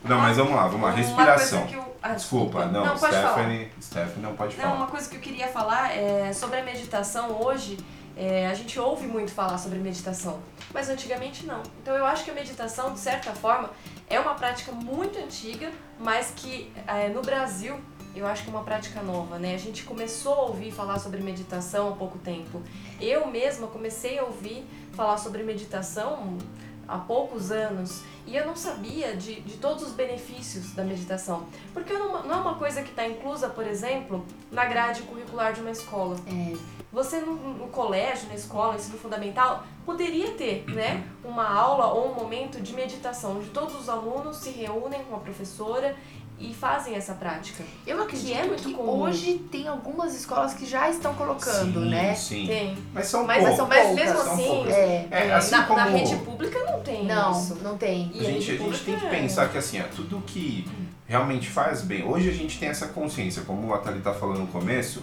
Não, 0.04 0.20
mas 0.20 0.38
vamos 0.38 0.54
lá, 0.54 0.68
vamos 0.68 0.82
lá. 0.82 0.90
Uma 0.90 0.92
Respiração. 0.92 1.62
coisa 1.62 1.74
que 1.74 1.80
eu... 1.84 1.87
ah, 2.12 2.14
Desculpa, 2.16 2.66
não, 2.66 2.86
não 2.86 2.98
pode 2.98 3.14
falar. 3.16 3.34
Stephanie, 3.34 3.72
Stephanie 3.82 4.22
não 4.22 4.36
pode 4.36 4.56
Não, 4.58 4.64
falar. 4.64 4.76
uma 4.76 4.88
coisa 4.88 5.10
que 5.10 5.16
eu 5.16 5.22
queria 5.22 5.48
falar 5.48 5.96
é 5.96 6.32
sobre 6.34 6.60
a 6.60 6.64
meditação 6.64 7.42
hoje. 7.42 7.78
é, 8.16 8.48
a 8.48 8.54
gente 8.54 8.80
ouve 8.80 9.06
muito 9.06 9.32
falar 9.32 9.58
sobre 9.60 9.78
meditação, 9.78 10.40
mas 10.74 10.90
antigamente 10.90 11.46
não. 11.46 11.62
Então 11.82 11.96
eu 11.96 12.06
acho 12.06 12.24
que 12.24 12.32
a 12.32 12.34
meditação, 12.34 12.92
de 12.94 13.00
certa 13.00 13.32
forma, 13.34 13.70
é 14.10 14.20
uma 14.20 14.34
prática 14.34 14.72
muito 14.72 15.20
antiga, 15.20 15.72
mas 16.00 16.32
que 16.36 16.72
é, 16.88 17.10
no 17.10 17.22
Brasil 17.22 17.80
eu 18.16 18.26
acho 18.26 18.42
que 18.44 18.50
é 18.50 18.54
uma 18.54 18.64
prática 18.64 19.04
nova, 19.04 19.38
né? 19.38 19.54
A 19.54 19.60
gente 19.60 19.84
começou 19.84 20.34
a 20.34 20.42
ouvir 20.46 20.72
falar 20.72 20.98
sobre 20.98 21.22
meditação 21.22 21.90
há 21.90 21.92
pouco 21.96 22.18
tempo. 22.18 22.64
Eu 23.00 23.28
mesma 23.28 23.68
comecei 23.68 24.18
a 24.18 24.24
ouvir 24.24 24.66
falar 24.94 25.18
sobre 25.20 25.44
meditação 25.44 26.36
há 26.88 26.98
poucos 26.98 27.52
anos 27.52 28.02
e 28.26 28.36
eu 28.36 28.46
não 28.46 28.56
sabia 28.56 29.16
de, 29.16 29.40
de 29.42 29.58
todos 29.58 29.84
os 29.84 29.92
benefícios 29.94 30.74
da 30.74 30.84
meditação. 30.84 31.46
Porque 31.74 31.94
não, 31.94 32.24
não 32.24 32.36
é 32.36 32.42
uma 32.42 32.56
coisa 32.56 32.82
que 32.82 32.90
está 32.90 33.08
inclusa, 33.08 33.50
por 33.50 33.66
exemplo, 33.66 34.26
na 34.52 34.66
grade 34.66 35.04
curricular 35.04 35.54
de 35.54 35.62
uma 35.62 35.72
escola. 35.72 36.18
É, 36.28 36.54
Você 36.92 37.22
no, 37.22 37.36
no 37.36 37.68
colégio, 37.68 38.28
na 38.28 38.36
escola, 38.36 38.76
ensino 38.76 38.98
fundamental, 38.98 39.64
poderia 39.86 40.32
ter 40.32 40.66
né, 40.68 41.08
uma 41.24 41.48
aula 41.48 41.88
ou 41.88 42.12
um 42.12 42.16
momento 42.16 42.62
de 42.62 42.74
meditação, 42.74 43.38
onde 43.38 43.50
todos 43.50 43.80
os 43.80 43.88
alunos 43.88 44.38
se 44.38 44.50
reúnem 44.50 45.04
com 45.06 45.16
a 45.16 45.20
professora 45.20 45.96
e 46.40 46.54
fazem 46.54 46.94
essa 46.96 47.14
prática. 47.14 47.64
eu 47.86 48.02
acredito 48.02 48.28
que, 48.28 48.34
é 48.34 48.46
muito 48.46 48.72
comum. 48.74 49.02
hoje 49.02 49.40
tem 49.52 49.68
algumas 49.68 50.14
escolas 50.14 50.54
que 50.54 50.66
já 50.66 50.90
estão 50.90 51.14
colocando, 51.16 51.82
sim, 51.82 51.90
né? 51.90 52.14
Sim, 52.16 52.46
Tem. 52.48 52.78
Mas 52.94 53.08
são 53.08 53.26
Mas, 53.26 53.40
poucos. 53.40 53.58
são 53.58 53.68
mas 53.68 53.82
poucas, 53.88 54.06
mesmo 54.06 54.24
são 54.24 54.34
assim, 54.34 54.46
poucas. 54.46 54.74
É, 54.74 55.08
É, 55.10 55.28
é, 55.28 55.34
assim 55.34 55.52
na, 55.52 55.64
como... 55.64 55.80
na 55.80 55.86
rede 55.86 56.16
pública 56.18 56.60
não 56.60 56.80
tem 56.82 57.06
não, 57.06 57.32
isso. 57.32 57.56
não 57.64 57.78
tem. 57.78 58.12
E 58.14 58.20
A 58.20 58.24
gente, 58.24 58.52
a 58.52 58.54
rede 58.54 58.64
gente 58.66 58.84
tem 58.84 59.00
que 59.00 59.06
é- 59.06 59.10
pensar 59.10 59.50
que 59.50 59.58
assim, 59.58 59.80
ó, 59.82 59.84
tudo 59.96 60.22
que 60.28 60.68
realmente 61.08 61.50
faz 61.50 61.82
bem. 61.82 62.04
Hoje 62.04 62.30
a 62.30 62.34
gente 62.34 62.60
tem 62.60 62.70
essa 62.70 62.88
consciência, 62.88 63.42
como 63.44 63.74
a 63.74 63.78
Thalita 63.80 64.14
falou 64.14 64.38
no 64.38 64.46
começo, 64.48 65.02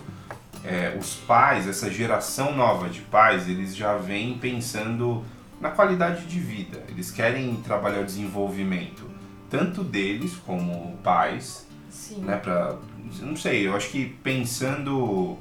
é, 0.64 0.97
os 0.99 1.14
pais, 1.14 1.66
essa 1.68 1.90
geração 1.90 2.55
nova 2.55 2.88
de 2.88 3.01
pais, 3.01 3.49
eles 3.49 3.75
já 3.75 3.97
vêm 3.97 4.38
pensando 4.38 5.25
na 5.61 5.70
qualidade 5.70 6.27
de 6.27 6.38
vida. 6.38 6.83
Eles 6.88 7.11
querem 7.11 7.57
trabalhar 7.57 8.01
o 8.01 8.05
desenvolvimento, 8.05 9.11
tanto 9.54 9.84
deles 9.84 10.34
como 10.44 10.96
pais, 10.96 11.64
Sim. 11.88 12.22
né, 12.22 12.36
pra, 12.36 12.76
não 13.20 13.36
sei, 13.36 13.68
eu 13.68 13.76
acho 13.76 13.88
que 13.88 14.06
pensando, 14.20 15.38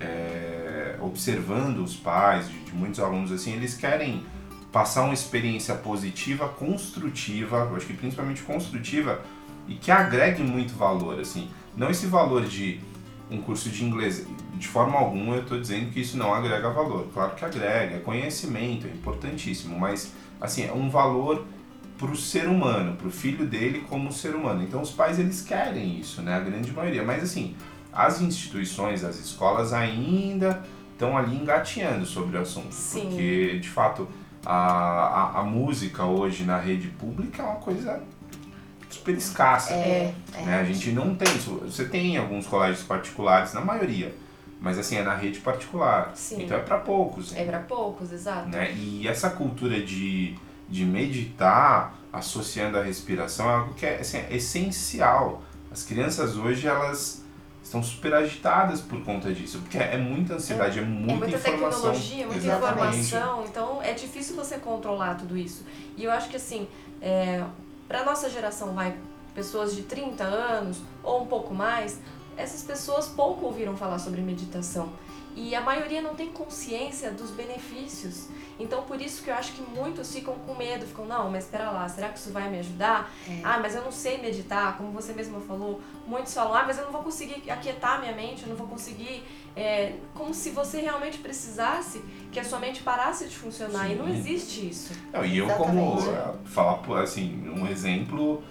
é, 0.00 0.96
observando 0.98 1.84
os 1.84 1.94
pais 1.94 2.48
de, 2.48 2.58
de 2.60 2.72
muitos 2.72 2.98
alunos 3.00 3.30
assim, 3.30 3.52
eles 3.52 3.74
querem 3.74 4.24
passar 4.72 5.02
uma 5.02 5.12
experiência 5.12 5.74
positiva, 5.74 6.48
construtiva, 6.48 7.68
eu 7.70 7.76
acho 7.76 7.84
que 7.84 7.92
principalmente 7.92 8.40
construtiva 8.42 9.20
e 9.68 9.74
que 9.74 9.90
agregue 9.90 10.42
muito 10.42 10.72
valor, 10.72 11.20
assim, 11.20 11.50
não 11.76 11.90
esse 11.90 12.06
valor 12.06 12.46
de 12.46 12.80
um 13.30 13.42
curso 13.42 13.68
de 13.68 13.84
inglês, 13.84 14.26
de 14.54 14.68
forma 14.68 14.98
alguma 14.98 15.34
eu 15.34 15.42
estou 15.42 15.60
dizendo 15.60 15.90
que 15.92 16.00
isso 16.00 16.16
não 16.16 16.32
agrega 16.32 16.70
valor, 16.70 17.08
claro 17.12 17.34
que 17.34 17.44
agrega, 17.44 17.96
é 17.96 17.98
conhecimento, 17.98 18.86
é 18.86 18.90
importantíssimo, 18.90 19.78
mas 19.78 20.14
assim, 20.40 20.64
é 20.64 20.72
um 20.72 20.88
valor 20.88 21.44
para 22.00 22.10
o 22.10 22.16
ser 22.16 22.48
humano, 22.48 22.96
para 22.96 23.06
o 23.06 23.10
filho 23.10 23.46
dele 23.46 23.84
como 23.86 24.10
ser 24.10 24.34
humano. 24.34 24.62
Então 24.62 24.80
os 24.80 24.90
pais 24.90 25.18
eles 25.18 25.42
querem 25.42 26.00
isso, 26.00 26.22
né? 26.22 26.34
A 26.34 26.40
grande 26.40 26.72
maioria. 26.72 27.04
Mas 27.04 27.22
assim, 27.22 27.54
as 27.92 28.22
instituições, 28.22 29.04
as 29.04 29.18
escolas 29.18 29.74
ainda 29.74 30.64
estão 30.92 31.14
ali 31.16 31.36
engateando 31.36 32.06
sobre 32.06 32.38
o 32.38 32.40
assunto, 32.40 32.72
Sim. 32.72 33.02
porque 33.02 33.58
de 33.58 33.68
fato 33.68 34.08
a, 34.44 34.54
a, 34.54 35.40
a 35.40 35.42
música 35.42 36.04
hoje 36.04 36.44
na 36.44 36.58
rede 36.58 36.88
pública 36.88 37.42
é 37.42 37.44
uma 37.44 37.56
coisa 37.56 38.02
super 38.88 39.14
escassa. 39.14 39.74
É, 39.74 40.14
né? 40.32 40.60
A 40.60 40.64
gente 40.64 40.92
não 40.92 41.14
tem 41.14 41.28
isso. 41.36 41.60
Você 41.66 41.84
tem 41.84 42.16
alguns 42.16 42.46
colégios 42.46 42.82
particulares, 42.82 43.52
na 43.52 43.60
maioria, 43.60 44.14
mas 44.58 44.78
assim 44.78 44.96
é 44.96 45.02
na 45.02 45.14
rede 45.14 45.40
particular. 45.40 46.12
Sim. 46.14 46.44
Então 46.44 46.56
é 46.56 46.60
para 46.62 46.78
poucos. 46.78 47.36
É 47.36 47.44
para 47.44 47.58
poucos, 47.60 48.10
exato. 48.10 48.48
né? 48.48 48.72
E 48.72 49.06
essa 49.06 49.28
cultura 49.28 49.80
de, 49.82 50.34
de 50.70 50.84
meditar 50.84 51.94
associando 52.12 52.78
a 52.78 52.82
respiração 52.82 53.48
é 53.50 53.54
algo 53.54 53.74
que 53.74 53.84
é, 53.86 54.00
assim, 54.00 54.18
é 54.18 54.34
essencial. 54.34 55.42
As 55.70 55.82
crianças 55.82 56.36
hoje, 56.36 56.66
elas 56.66 57.22
estão 57.62 57.82
super 57.82 58.12
agitadas 58.14 58.80
por 58.80 59.02
conta 59.04 59.32
disso, 59.32 59.58
porque 59.60 59.78
é 59.78 59.96
muita 59.96 60.34
ansiedade, 60.34 60.78
é, 60.78 60.82
É 60.82 60.84
muita 60.84 61.14
muita 61.26 61.36
informação. 61.36 61.92
tecnologia, 61.92 62.26
muita 62.26 62.44
Exatamente. 62.44 62.98
informação, 62.98 63.44
então 63.48 63.82
é 63.82 63.92
difícil 63.92 64.34
você 64.34 64.58
controlar 64.58 65.14
tudo 65.14 65.36
isso. 65.36 65.64
E 65.96 66.04
eu 66.04 66.10
acho 66.10 66.28
que 66.28 66.36
assim, 66.36 66.66
é, 67.00 67.44
para 67.86 68.04
nossa 68.04 68.28
geração, 68.28 68.74
vai, 68.74 68.96
pessoas 69.34 69.76
de 69.76 69.82
30 69.82 70.24
anos 70.24 70.78
ou 71.04 71.22
um 71.22 71.26
pouco 71.26 71.54
mais, 71.54 72.00
essas 72.36 72.62
pessoas 72.62 73.06
pouco 73.06 73.46
ouviram 73.46 73.76
falar 73.76 73.98
sobre 73.98 74.20
meditação. 74.20 74.88
e 75.36 75.54
a 75.54 75.60
maioria 75.60 76.02
não 76.02 76.14
tem 76.16 76.28
consciência 76.32 77.12
dos 77.12 77.30
benefícios. 77.30 78.26
Então, 78.60 78.82
por 78.82 79.00
isso 79.00 79.22
que 79.24 79.30
eu 79.30 79.34
acho 79.34 79.52
que 79.52 79.62
muitos 79.62 80.12
ficam 80.14 80.34
com 80.46 80.54
medo, 80.54 80.86
ficam, 80.86 81.06
não, 81.06 81.30
mas 81.30 81.44
espera 81.44 81.70
lá, 81.70 81.88
será 81.88 82.10
que 82.10 82.18
isso 82.18 82.30
vai 82.30 82.48
me 82.50 82.58
ajudar? 82.58 83.10
É. 83.28 83.40
Ah, 83.42 83.58
mas 83.60 83.74
eu 83.74 83.82
não 83.82 83.90
sei 83.90 84.18
meditar, 84.20 84.76
como 84.76 84.92
você 84.92 85.12
mesma 85.12 85.40
falou. 85.40 85.80
Muitos 86.06 86.34
falam, 86.34 86.54
ah, 86.54 86.64
mas 86.66 86.78
eu 86.78 86.84
não 86.84 86.92
vou 86.92 87.02
conseguir 87.02 87.50
aquietar 87.50 87.98
minha 88.00 88.12
mente, 88.12 88.42
eu 88.42 88.48
não 88.50 88.56
vou 88.56 88.66
conseguir. 88.68 89.24
É, 89.56 89.94
como 90.14 90.32
se 90.32 90.50
você 90.50 90.80
realmente 90.80 91.18
precisasse 91.18 92.00
que 92.30 92.38
a 92.38 92.44
sua 92.44 92.58
mente 92.60 92.82
parasse 92.82 93.26
de 93.26 93.36
funcionar. 93.36 93.86
Sim. 93.86 93.92
E 93.92 93.94
não 93.96 94.08
existe 94.08 94.68
isso. 94.68 94.92
Não, 95.12 95.24
e 95.24 95.38
eu 95.38 95.48
como 95.48 95.98
Exatamente. 95.98 96.48
falar 96.50 96.74
por- 96.74 96.98
assim, 96.98 97.48
um 97.48 97.66
exemplo, 97.66 98.42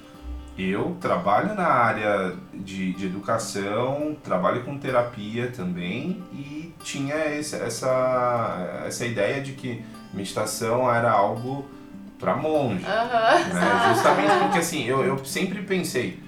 eu 0.57 0.97
trabalho 0.99 1.53
na 1.55 1.67
área 1.67 2.35
de, 2.53 2.91
de 2.93 3.05
educação, 3.05 4.17
trabalho 4.21 4.63
com 4.65 4.77
terapia 4.77 5.49
também 5.51 6.21
e 6.33 6.73
tinha 6.83 7.15
esse, 7.33 7.55
essa, 7.55 8.83
essa 8.85 9.05
ideia 9.05 9.39
de 9.41 9.53
que 9.53 9.81
meditação 10.13 10.93
era 10.93 11.11
algo 11.11 11.65
para 12.19 12.35
monge. 12.35 12.85
Aham. 12.85 13.53
né? 13.53 13.93
Justamente 13.93 14.39
porque 14.39 14.59
assim, 14.59 14.83
eu, 14.83 15.03
eu 15.03 15.23
sempre 15.25 15.61
pensei, 15.61 16.19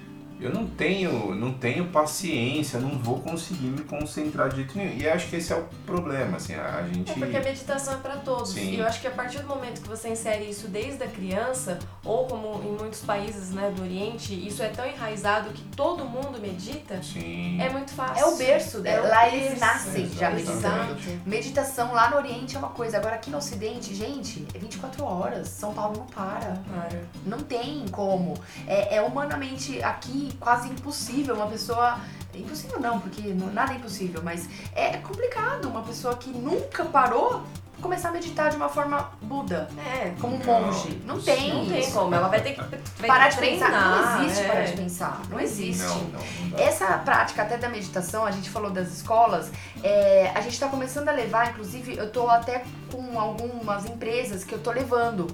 eu 0.41 0.51
não 0.51 0.65
tenho, 0.65 1.36
não 1.36 1.54
tenho 1.54 1.88
paciência, 1.89 2.80
não 2.80 2.97
vou 2.97 3.19
conseguir 3.19 3.67
me 3.67 3.84
concentrar 3.84 4.49
de 4.49 4.56
jeito 4.58 4.75
nenhum. 4.75 4.97
E 4.97 5.08
acho 5.08 5.30
que 5.30 5.36
esse 5.36 5.54
é 5.54 5.56
o 5.56 5.63
problema, 5.86 6.38
assim, 6.38 6.56
a 6.56 6.82
gente. 6.88 7.12
É 7.12 7.13
porque 7.13 7.38
a 7.38 7.43
meditação 7.43 7.93
é 7.93 7.97
para 7.97 8.15
todos. 8.17 8.54
Sim. 8.54 8.71
E 8.71 8.80
eu 8.80 8.86
acho 8.88 8.99
que 8.99 9.08
a 9.08 9.12
partir 9.12 9.39
do 9.39 9.47
momento 9.47 9.82
que 9.82 9.88
você 9.88 10.10
insere 10.10 10.49
isso 10.49 10.67
desde 10.67 11.04
a 11.04 11.08
criança, 11.08 11.77
ou 12.04 12.25
como 12.25 12.60
em 12.63 12.75
muitos 12.75 13.01
países 13.01 13.51
né, 13.51 13.71
do 13.75 13.84
Oriente, 13.84 14.34
isso 14.34 14.63
é 14.63 14.69
tão 14.69 14.86
enraizado 14.88 15.51
que 15.51 15.63
todo 15.75 16.04
mundo 16.06 16.39
medita, 16.41 17.01
Sim. 17.04 17.62
é 17.62 17.69
muito 17.69 17.91
fácil. 17.91 18.23
É 18.23 18.25
o 18.25 18.36
berço 18.36 18.80
dela. 18.80 19.06
É 19.06 19.08
o 19.08 19.12
Lá 19.12 19.27
eles 19.27 19.43
berço. 19.49 19.60
nascem 19.60 20.10
já 20.10 20.32
meditando. 20.32 20.97
Meditação 21.23 21.93
lá 21.93 22.10
no 22.10 22.17
Oriente 22.17 22.56
é 22.56 22.60
uma 22.60 22.69
coisa, 22.69 22.97
agora 22.97 23.15
aqui 23.15 23.30
no 23.30 23.38
Ocidente, 23.38 23.93
gente, 23.93 24.47
é 24.56 24.58
24 24.58 25.04
horas. 25.04 25.49
São 25.49 25.71
Paulo 25.71 25.97
não 25.99 26.06
para. 26.08 26.62
Para. 26.67 27.01
Não 27.25 27.39
tem 27.39 27.86
como. 27.89 28.34
É, 28.65 28.95
é 28.95 29.01
humanamente 29.01 29.84
aqui 29.84 30.30
quase 30.39 30.69
impossível 30.69 31.35
uma 31.35 31.47
pessoa. 31.47 31.99
Impossível 32.33 32.79
não, 32.79 32.99
porque 32.99 33.21
não- 33.33 33.51
nada 33.51 33.73
é 33.73 33.75
impossível, 33.75 34.21
mas 34.23 34.47
é 34.73 34.95
complicado 34.97 35.65
uma 35.67 35.81
pessoa 35.81 36.15
que 36.15 36.29
nunca 36.29 36.85
parou 36.85 37.43
começar 37.81 38.09
a 38.09 38.11
meditar 38.11 38.49
de 38.51 38.55
uma 38.57 38.69
forma 38.69 39.09
Buda, 39.23 39.67
É. 39.75 40.13
como 40.21 40.35
um 40.35 40.39
Não, 40.39 40.61
monge. 40.61 41.01
Não 41.03 41.15
sim. 41.19 41.25
tem. 41.25 41.53
Não 41.53 41.65
tem 41.65 41.79
isso. 41.79 41.91
como. 41.93 42.13
Ela 42.13 42.27
vai 42.27 42.39
ter 42.39 42.53
que 42.53 42.61
vai 42.61 43.07
Parar 43.07 43.27
de 43.29 43.35
que 43.37 43.41
pensar. 43.41 43.65
treinar, 43.65 44.17
Não 44.17 44.23
existe 44.23 44.43
é. 44.43 44.47
parar 44.47 44.63
de 44.65 44.73
pensar. 44.73 45.21
Não 45.29 45.39
existe. 45.39 45.83
Não, 45.83 45.95
não, 45.97 46.19
não. 46.51 46.59
Essa 46.59 46.85
prática 46.99 47.41
até 47.41 47.57
da 47.57 47.67
meditação, 47.67 48.23
a 48.23 48.29
gente 48.31 48.49
falou 48.51 48.69
das 48.69 48.89
escolas, 48.93 49.51
é, 49.83 50.31
a 50.35 50.41
gente 50.41 50.53
está 50.53 50.67
começando 50.67 51.09
a 51.09 51.11
levar, 51.11 51.49
inclusive 51.49 51.97
eu 51.97 52.09
tô 52.11 52.29
até 52.29 52.63
com 52.91 53.19
algumas 53.19 53.83
empresas 53.85 54.43
que 54.43 54.53
eu 54.53 54.59
tô 54.59 54.71
levando 54.71 55.25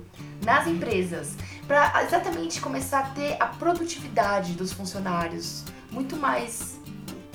nas 0.47 0.65
empresas 0.65 1.35
para 1.67 2.01
exatamente 2.05 2.61
começar 2.61 2.99
a 2.99 3.09
ter 3.09 3.35
a 3.37 3.47
produtividade 3.47 4.53
dos 4.53 4.71
funcionários 4.71 5.65
muito 5.91 6.15
mais 6.15 6.79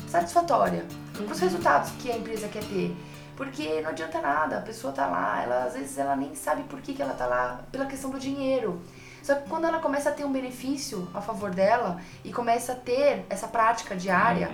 satisfatória 0.09 0.87
com 1.19 1.31
os 1.31 1.39
resultados 1.39 1.91
que 1.99 2.11
a 2.11 2.17
empresa 2.17 2.49
quer 2.49 2.65
ter. 2.65 2.97
Porque 3.37 3.83
não 3.83 3.91
adianta 3.91 4.19
nada, 4.19 4.57
a 4.57 4.61
pessoa 4.63 4.95
tá 4.95 5.07
lá, 5.07 5.43
ela 5.43 5.65
às 5.65 5.75
vezes 5.75 5.99
ela 5.99 6.17
nem 6.17 6.35
sabe 6.35 6.63
por 6.63 6.81
que, 6.81 6.95
que 6.95 7.03
ela 7.03 7.13
tá 7.13 7.27
lá, 7.27 7.61
pela 7.71 7.85
questão 7.85 8.09
do 8.09 8.19
dinheiro. 8.19 8.81
Só 9.23 9.35
que 9.35 9.47
quando 9.47 9.67
ela 9.67 9.79
começa 9.79 10.09
a 10.09 10.13
ter 10.13 10.25
um 10.25 10.33
benefício 10.33 11.07
a 11.13 11.21
favor 11.21 11.51
dela 11.51 12.01
e 12.25 12.33
começa 12.33 12.73
a 12.73 12.77
ter 12.77 13.27
essa 13.29 13.47
prática 13.47 13.95
diária, 13.95 14.51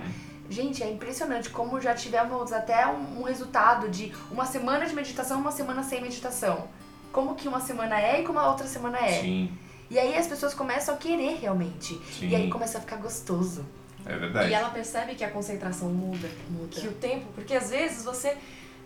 gente, 0.49 0.83
é 0.83 0.91
impressionante 0.91 1.49
como 1.49 1.79
já 1.79 1.93
tivemos 1.95 2.51
até 2.51 2.85
um, 2.87 3.21
um 3.21 3.23
resultado 3.23 3.87
de 3.87 4.13
uma 4.29 4.45
semana 4.45 4.85
de 4.85 4.93
meditação 4.93 5.39
uma 5.39 5.51
semana 5.51 5.81
sem 5.81 6.01
meditação. 6.01 6.67
Como 7.11 7.35
que 7.35 7.47
uma 7.47 7.59
semana 7.59 7.99
é 7.99 8.21
e 8.21 8.25
como 8.25 8.39
a 8.39 8.49
outra 8.49 8.67
semana 8.67 8.97
é. 8.99 9.21
Sim, 9.21 9.51
E 9.89 9.97
aí 9.97 10.15
as 10.15 10.27
pessoas 10.27 10.53
começam 10.53 10.93
a 10.93 10.97
querer 10.97 11.39
realmente. 11.41 11.99
sim. 12.11 12.29
E 12.29 12.35
aí 12.35 12.49
começa 12.49 12.77
a 12.77 12.81
ficar 12.81 12.97
gostoso. 12.97 13.65
É 14.05 14.15
verdade. 14.15 14.49
E 14.49 14.53
ela 14.53 14.69
percebe 14.69 15.15
que 15.15 15.23
a 15.23 15.29
concentração 15.29 15.89
muda. 15.89 16.29
Muda. 16.49 16.69
Que 16.79 16.87
o 16.87 16.91
tempo, 16.93 17.25
porque 17.35 17.53
às 17.53 17.69
vezes 17.69 18.03
você. 18.05 18.37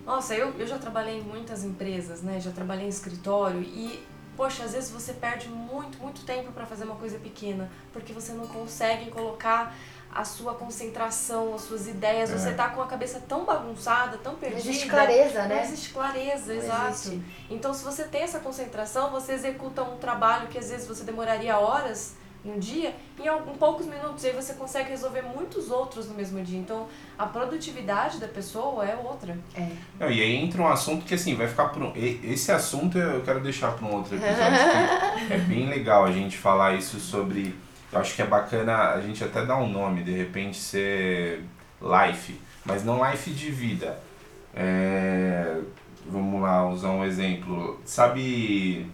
Nossa, 0.05 0.33
eu, 0.35 0.53
eu 0.59 0.67
já 0.67 0.77
trabalhei 0.77 1.19
em 1.19 1.21
muitas 1.21 1.63
empresas, 1.63 2.21
né? 2.21 2.39
Já 2.39 2.51
trabalhei 2.51 2.85
em 2.85 2.89
escritório 2.89 3.61
e, 3.61 4.03
poxa, 4.35 4.63
às 4.63 4.73
vezes 4.73 4.89
você 4.91 5.13
perde 5.13 5.47
muito, 5.47 5.97
muito 5.99 6.25
tempo 6.25 6.51
para 6.51 6.65
fazer 6.65 6.83
uma 6.83 6.95
coisa 6.95 7.17
pequena, 7.19 7.69
porque 7.93 8.11
você 8.11 8.33
não 8.33 8.45
consegue 8.47 9.09
colocar 9.11 9.73
a 10.15 10.23
sua 10.23 10.53
concentração, 10.53 11.53
as 11.55 11.61
suas 11.61 11.87
ideias, 11.87 12.29
É. 12.31 12.37
você 12.37 12.53
tá 12.53 12.69
com 12.69 12.81
a 12.81 12.87
cabeça 12.87 13.21
tão 13.27 13.45
bagunçada, 13.45 14.17
tão 14.17 14.33
Não 14.33 14.39
perdida. 14.39 14.61
existe 14.61 14.87
clareza, 14.87 15.41
Não 15.43 15.49
né? 15.49 15.63
existe 15.63 15.89
clareza, 15.93 16.53
Não 16.53 16.61
exato. 16.61 16.89
existe. 16.91 17.21
Então, 17.49 17.73
se 17.73 17.83
você 17.83 18.03
tem 18.03 18.21
essa 18.21 18.39
concentração, 18.39 19.09
você 19.11 19.33
executa 19.33 19.81
um 19.83 19.97
trabalho 19.97 20.47
que 20.47 20.57
às 20.57 20.69
vezes 20.69 20.87
você 20.87 21.03
demoraria 21.03 21.57
horas 21.57 22.15
em 22.45 22.51
um 22.51 22.59
dia, 22.59 22.93
em 23.17 23.25
algum, 23.25 23.53
poucos 23.53 23.85
minutos, 23.85 24.21
e 24.25 24.27
aí 24.27 24.33
você 24.33 24.53
consegue 24.55 24.89
resolver 24.89 25.21
muitos 25.21 25.71
outros 25.71 26.09
no 26.09 26.13
mesmo 26.13 26.43
dia. 26.43 26.59
Então, 26.59 26.87
a 27.17 27.25
produtividade 27.25 28.19
da 28.19 28.27
pessoa 28.27 28.83
é 28.85 28.95
outra. 28.97 29.37
É. 29.55 29.69
Não, 29.97 30.11
e 30.11 30.21
aí 30.21 30.35
entra 30.35 30.61
um 30.61 30.67
assunto 30.67 31.05
que 31.05 31.13
assim, 31.13 31.35
vai 31.35 31.47
ficar 31.47 31.69
por 31.69 31.81
um. 31.81 31.93
Esse 31.95 32.51
assunto 32.51 32.97
eu 32.97 33.21
quero 33.21 33.39
deixar 33.39 33.71
para 33.71 33.85
um 33.87 33.93
outro 33.95 34.15
episódio. 34.17 34.41
é 35.31 35.37
bem 35.47 35.69
legal 35.69 36.03
a 36.03 36.11
gente 36.11 36.37
falar 36.37 36.75
isso 36.75 36.99
sobre. 36.99 37.55
Eu 37.93 37.99
acho 37.99 38.15
que 38.15 38.21
é 38.21 38.25
bacana 38.25 38.89
a 38.91 39.01
gente 39.01 39.23
até 39.23 39.45
dar 39.45 39.57
um 39.57 39.69
nome, 39.69 40.03
de 40.03 40.11
repente 40.11 40.57
ser 40.57 41.41
life, 41.81 42.39
mas 42.65 42.83
não 42.83 43.07
life 43.09 43.29
de 43.31 43.51
vida. 43.51 43.99
É, 44.55 45.57
vamos 46.07 46.41
lá, 46.41 46.67
usar 46.67 46.89
um 46.89 47.03
exemplo. 47.05 47.79
Sabe 47.85 48.87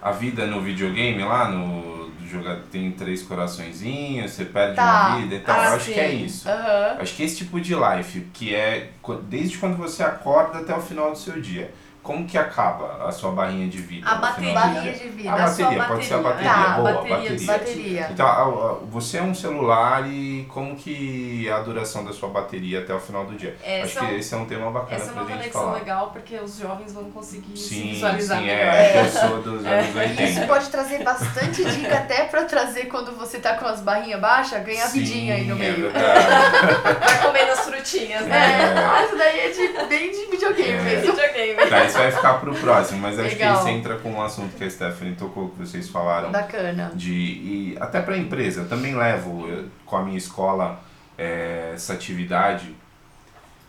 a 0.00 0.10
vida 0.12 0.46
no 0.46 0.60
videogame 0.60 1.22
lá, 1.24 1.48
no 1.48 1.98
jogar 2.28 2.58
tem 2.70 2.92
três 2.92 3.22
coraçõezinhos, 3.22 4.32
você 4.32 4.44
perde 4.44 4.76
Tá. 4.76 5.08
uma 5.08 5.20
vida 5.20 5.34
e 5.36 5.40
tal. 5.40 5.58
Ah, 5.58 5.64
eu 5.68 5.72
acho 5.76 5.92
que 5.92 5.98
é 5.98 6.10
sim. 6.10 6.24
isso. 6.26 6.46
Aham. 6.48 6.96
Acho 7.00 7.16
que 7.16 7.22
esse 7.22 7.36
tipo 7.38 7.58
de 7.58 7.74
life, 7.74 8.20
que 8.34 8.54
é 8.54 8.90
desde 9.22 9.56
quando 9.56 9.76
você 9.78 10.02
acorda 10.02 10.58
até 10.58 10.74
o 10.74 10.80
final 10.80 11.10
do 11.10 11.16
seu 11.16 11.40
dia, 11.40 11.72
como 12.08 12.24
que 12.26 12.38
acaba 12.38 13.06
a 13.06 13.12
sua 13.12 13.32
barrinha 13.32 13.68
de 13.68 13.76
vida? 13.82 14.08
A 14.08 14.14
bateria. 14.14 14.54
Barrinha 14.54 14.92
de 14.94 15.08
vida. 15.10 15.30
A 15.30 15.44
A 15.44 15.46
sua 15.46 15.64
bateria, 15.66 15.84
pode 15.84 16.04
ser 16.06 16.14
a 16.14 16.18
bateria. 16.18 16.50
bateria. 16.50 16.64
Tá, 16.66 16.76
Boa, 16.80 16.92
bateria 16.94 17.16
bateria. 17.18 17.46
Bateria. 17.46 18.08
Então, 18.12 18.26
a- 18.26 18.42
a- 18.42 18.72
você 18.90 19.18
é 19.18 19.22
um 19.22 19.34
celular 19.34 20.08
e 20.08 20.37
como 20.48 20.74
que 20.74 21.46
é 21.48 21.52
a 21.52 21.60
duração 21.60 22.04
da 22.04 22.12
sua 22.12 22.28
bateria 22.28 22.80
até 22.80 22.92
o 22.94 22.98
final 23.00 23.24
do 23.26 23.34
dia? 23.36 23.56
Essa 23.62 23.84
Acho 23.84 23.98
é 23.98 24.02
um- 24.02 24.06
que 24.08 24.14
esse 24.16 24.34
é 24.34 24.36
um 24.36 24.44
tema 24.46 24.70
bacana 24.70 24.96
Essa 24.96 25.10
é 25.10 25.12
pra 25.12 25.22
uma 25.22 25.28
gente 25.30 25.38
conexão 25.38 25.62
falar. 25.62 25.74
legal, 25.78 26.10
porque 26.10 26.36
os 26.36 26.58
jovens 26.58 26.92
vão 26.92 27.04
conseguir 27.10 27.56
se 27.56 27.68
Sim, 27.74 27.88
visualizar 27.92 28.38
sim, 28.38 28.46
melhor. 28.46 28.74
é, 28.74 29.00
eu 29.00 29.08
sou 29.10 29.42
dos 29.42 29.64
anos 29.66 29.88
Isso 29.88 29.98
80. 29.98 30.46
pode 30.46 30.68
trazer 30.70 31.02
bastante 31.04 31.64
dica 31.64 31.94
até 31.98 32.24
pra 32.24 32.44
trazer 32.44 32.86
quando 32.86 33.12
você 33.16 33.38
tá 33.38 33.54
com 33.54 33.66
as 33.66 33.80
barrinhas 33.80 34.20
baixas, 34.20 34.64
ganhar 34.64 34.86
Sim, 34.88 34.98
vidinha 35.00 35.34
aí 35.34 35.44
no 35.44 35.54
é 35.54 35.58
meio. 35.58 35.90
Vai 35.92 37.22
comendo 37.26 37.52
as 37.52 37.60
frutinhas, 37.60 38.22
É, 38.22 38.28
né? 38.28 38.74
ah, 38.76 39.04
isso 39.04 39.16
daí 39.16 39.40
é 39.40 39.50
de, 39.50 39.86
bem 39.88 40.10
de 40.10 40.30
videogame 40.30 40.70
É. 40.72 40.80
mesmo. 40.82 41.12
Videogame. 41.12 41.68
Tá, 41.68 41.84
isso 41.84 41.98
vai 41.98 42.10
ficar 42.10 42.34
pro 42.34 42.54
próximo, 42.54 43.00
mas 43.00 43.18
acho 43.18 43.28
Legal. 43.28 43.54
que 43.54 43.60
isso 43.60 43.68
entra 43.68 43.96
com 43.96 44.10
um 44.12 44.22
assunto 44.22 44.56
que 44.56 44.64
a 44.64 44.70
Stephanie 44.70 45.14
tocou, 45.14 45.50
que 45.50 45.58
vocês 45.58 45.88
falaram. 45.88 46.30
Bacana. 46.32 46.92
de 46.94 47.12
e 47.12 47.76
até 47.80 48.00
para 48.00 48.14
a 48.14 48.18
empresa. 48.18 48.62
Eu 48.62 48.68
também 48.68 48.94
levo 48.96 49.48
eu, 49.48 49.64
com 49.88 49.96
a 49.96 50.04
minha 50.04 50.18
escola 50.18 50.80
é, 51.18 51.72
essa 51.74 51.94
atividade 51.94 52.74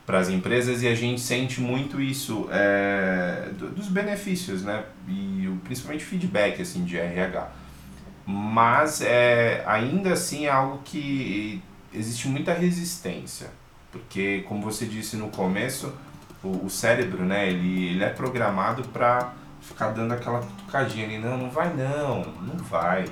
para 0.05 0.19
as 0.19 0.29
empresas 0.29 0.81
e 0.81 0.87
a 0.87 0.95
gente 0.95 1.21
sente 1.21 1.61
muito 1.61 2.01
isso 2.01 2.47
é, 2.51 3.49
do- 3.57 3.69
dos 3.69 3.87
benefícios, 3.87 4.63
né? 4.63 4.83
E 5.07 5.47
principalmente 5.63 6.03
feedback 6.03 6.61
assim 6.61 6.83
de 6.83 6.97
RH. 6.97 7.47
Mas 8.25 9.01
é, 9.01 9.63
ainda 9.67 10.13
assim 10.13 10.45
é 10.45 10.49
algo 10.51 10.79
que 10.85 11.61
existe 11.93 12.27
muita 12.27 12.53
resistência, 12.53 13.49
porque 13.91 14.43
como 14.47 14.61
você 14.63 14.85
disse 14.85 15.17
no 15.17 15.29
começo, 15.29 15.93
o, 16.43 16.65
o 16.65 16.69
cérebro, 16.69 17.23
né? 17.25 17.49
Ele, 17.49 17.89
ele 17.89 18.03
é 18.03 18.09
programado 18.09 18.83
para 18.89 19.33
ficar 19.61 19.89
dando 19.91 20.13
aquela 20.13 20.39
cutucadinha 20.41 21.05
ali, 21.05 21.17
não, 21.19 21.37
não 21.37 21.49
vai 21.49 21.73
não, 21.73 22.23
não 22.23 22.57
vai. 22.57 23.05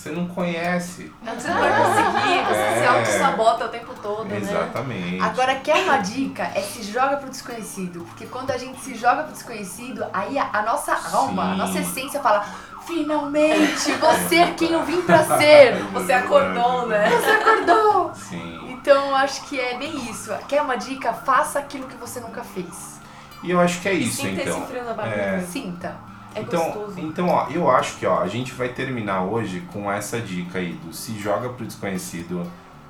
Você 0.00 0.10
não 0.12 0.26
conhece. 0.28 1.12
Você 1.22 1.48
não 1.48 1.60
vai 1.60 1.70
conseguir, 1.76 2.44
você 2.46 2.58
É. 2.58 2.80
se 2.80 2.86
auto-sabota 2.86 3.66
o 3.66 3.68
tempo 3.68 3.92
todo, 4.00 4.24
né? 4.24 4.38
Exatamente. 4.38 5.20
Agora, 5.22 5.54
quer 5.56 5.76
uma 5.84 5.98
dica? 5.98 6.44
É 6.54 6.62
se 6.62 6.82
joga 6.84 7.18
pro 7.18 7.28
desconhecido. 7.28 8.00
Porque 8.06 8.24
quando 8.24 8.50
a 8.50 8.56
gente 8.56 8.80
se 8.80 8.94
joga 8.94 9.24
pro 9.24 9.32
desconhecido, 9.32 10.06
aí 10.10 10.38
a, 10.38 10.48
a 10.54 10.62
nossa 10.62 10.94
alma, 11.14 11.52
a 11.52 11.54
nossa 11.54 11.80
essência 11.80 12.18
fala: 12.18 12.46
finalmente, 12.86 13.92
vou 13.92 14.14
ser 14.26 14.54
quem 14.54 14.72
eu 14.72 14.82
vim 14.84 15.02
pra 15.02 15.22
ser. 15.38 15.74
Você 15.92 16.12
acordou, 16.14 16.86
né? 16.86 17.08
Você 17.10 17.30
acordou. 17.30 18.14
Sim. 18.14 18.70
Então, 18.70 19.08
eu 19.10 19.16
acho 19.16 19.42
que 19.42 19.60
é 19.60 19.76
bem 19.76 19.94
isso. 20.10 20.32
Quer 20.48 20.62
uma 20.62 20.76
dica? 20.76 21.12
Faça 21.12 21.58
aquilo 21.58 21.86
que 21.86 21.96
você 21.96 22.20
nunca 22.20 22.42
fez. 22.42 22.98
E 23.42 23.50
eu 23.50 23.60
acho 23.60 23.78
que 23.82 23.88
é 23.90 23.94
E 23.94 24.04
isso, 24.08 24.22
sinta 24.22 24.40
então. 24.40 24.58
esse 24.58 24.66
frio 24.66 24.82
na 24.84 24.94
barriga. 24.94 25.16
É. 25.20 25.40
Sinta. 25.42 25.94
É 26.34 26.42
então, 26.42 26.64
gostoso. 26.64 27.00
então, 27.00 27.28
ó, 27.28 27.48
eu 27.50 27.70
acho 27.70 27.98
que 27.98 28.06
ó, 28.06 28.20
a 28.20 28.28
gente 28.28 28.52
vai 28.52 28.68
terminar 28.68 29.22
hoje 29.22 29.62
com 29.72 29.90
essa 29.90 30.20
dica 30.20 30.58
aí 30.58 30.72
do 30.84 30.92
se 30.92 31.18
joga 31.18 31.48
pro 31.48 31.66
desconhecido. 31.66 32.46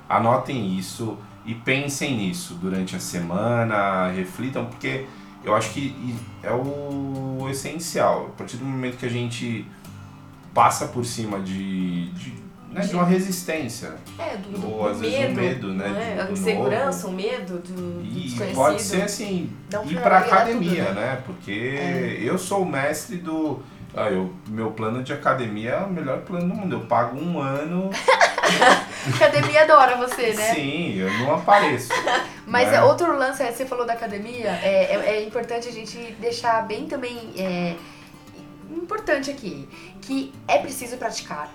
Anotem 0.07 0.77
isso. 0.77 1.17
e 1.43 1.55
pensem 1.55 2.17
nisso 2.17 2.53
durante 2.53 2.95
a 2.95 2.99
semana, 2.99 4.11
reflitam, 4.11 4.65
porque 4.65 5.07
eu 5.43 5.55
acho 5.55 5.71
que 5.71 6.15
é 6.43 6.51
o 6.51 7.47
essencial. 7.49 8.27
A 8.27 8.37
partir 8.37 8.57
do 8.57 8.65
momento 8.65 8.97
que 8.97 9.05
a 9.05 9.09
gente 9.09 9.65
passa 10.53 10.87
por 10.87 11.05
cima 11.05 11.39
de, 11.39 12.09
de, 12.11 12.31
né, 12.71 12.81
de 12.81 12.95
uma 12.95 13.05
resistência. 13.05 13.93
É, 14.17 14.37
do, 14.37 14.49
do 14.57 14.71
Ou 14.71 14.87
às 14.89 14.97
medo, 14.99 15.11
vezes 15.11 15.37
um 15.37 15.41
medo, 15.41 15.67
né? 15.73 16.11
é? 16.11 16.15
do- 16.15 16.21
A 16.21 16.25
do 16.25 16.31
insegurança, 16.33 17.07
novo. 17.07 17.09
o 17.09 17.11
medo 17.21 17.57
do, 17.59 18.01
do 18.01 18.05
E 18.05 18.21
desconhecido. 18.21 18.55
pode 18.55 18.81
ser 18.81 19.01
assim, 19.03 19.51
um 19.85 19.91
ir 19.91 20.01
pra 20.01 20.19
academia, 20.19 20.85
tudo, 20.85 20.95
né? 20.95 21.21
Porque 21.25 22.19
eu 22.21 22.37
sou 22.37 22.61
o 22.63 22.65
mestre 22.65 23.17
do. 23.17 23.61
Ah, 23.93 24.09
eu, 24.09 24.33
meu 24.47 24.71
plano 24.71 25.03
de 25.03 25.11
academia 25.11 25.71
é 25.71 25.83
o 25.83 25.89
melhor 25.91 26.19
plano 26.21 26.47
do 26.47 26.55
mundo. 26.55 26.75
Eu 26.77 26.79
pago 26.81 27.19
um 27.19 27.39
ano. 27.41 27.89
Academia 29.15 29.63
adora 29.63 29.97
você, 29.97 30.33
né? 30.33 30.53
Sim, 30.53 30.95
eu 30.97 31.09
não 31.19 31.35
apareço. 31.35 31.89
Mas 32.47 32.69
né? 32.69 32.77
é 32.77 32.83
outro 32.83 33.17
lance, 33.17 33.41
é, 33.43 33.51
você 33.51 33.65
falou 33.65 33.85
da 33.85 33.93
academia, 33.93 34.47
é, 34.61 34.95
é, 34.95 35.15
é 35.17 35.23
importante 35.25 35.67
a 35.67 35.71
gente 35.71 35.97
deixar 36.19 36.65
bem 36.67 36.85
também 36.85 37.17
é, 37.37 37.75
importante 38.71 39.29
aqui, 39.31 39.67
que 40.01 40.33
é 40.47 40.57
preciso 40.59 40.97
praticar. 40.97 41.51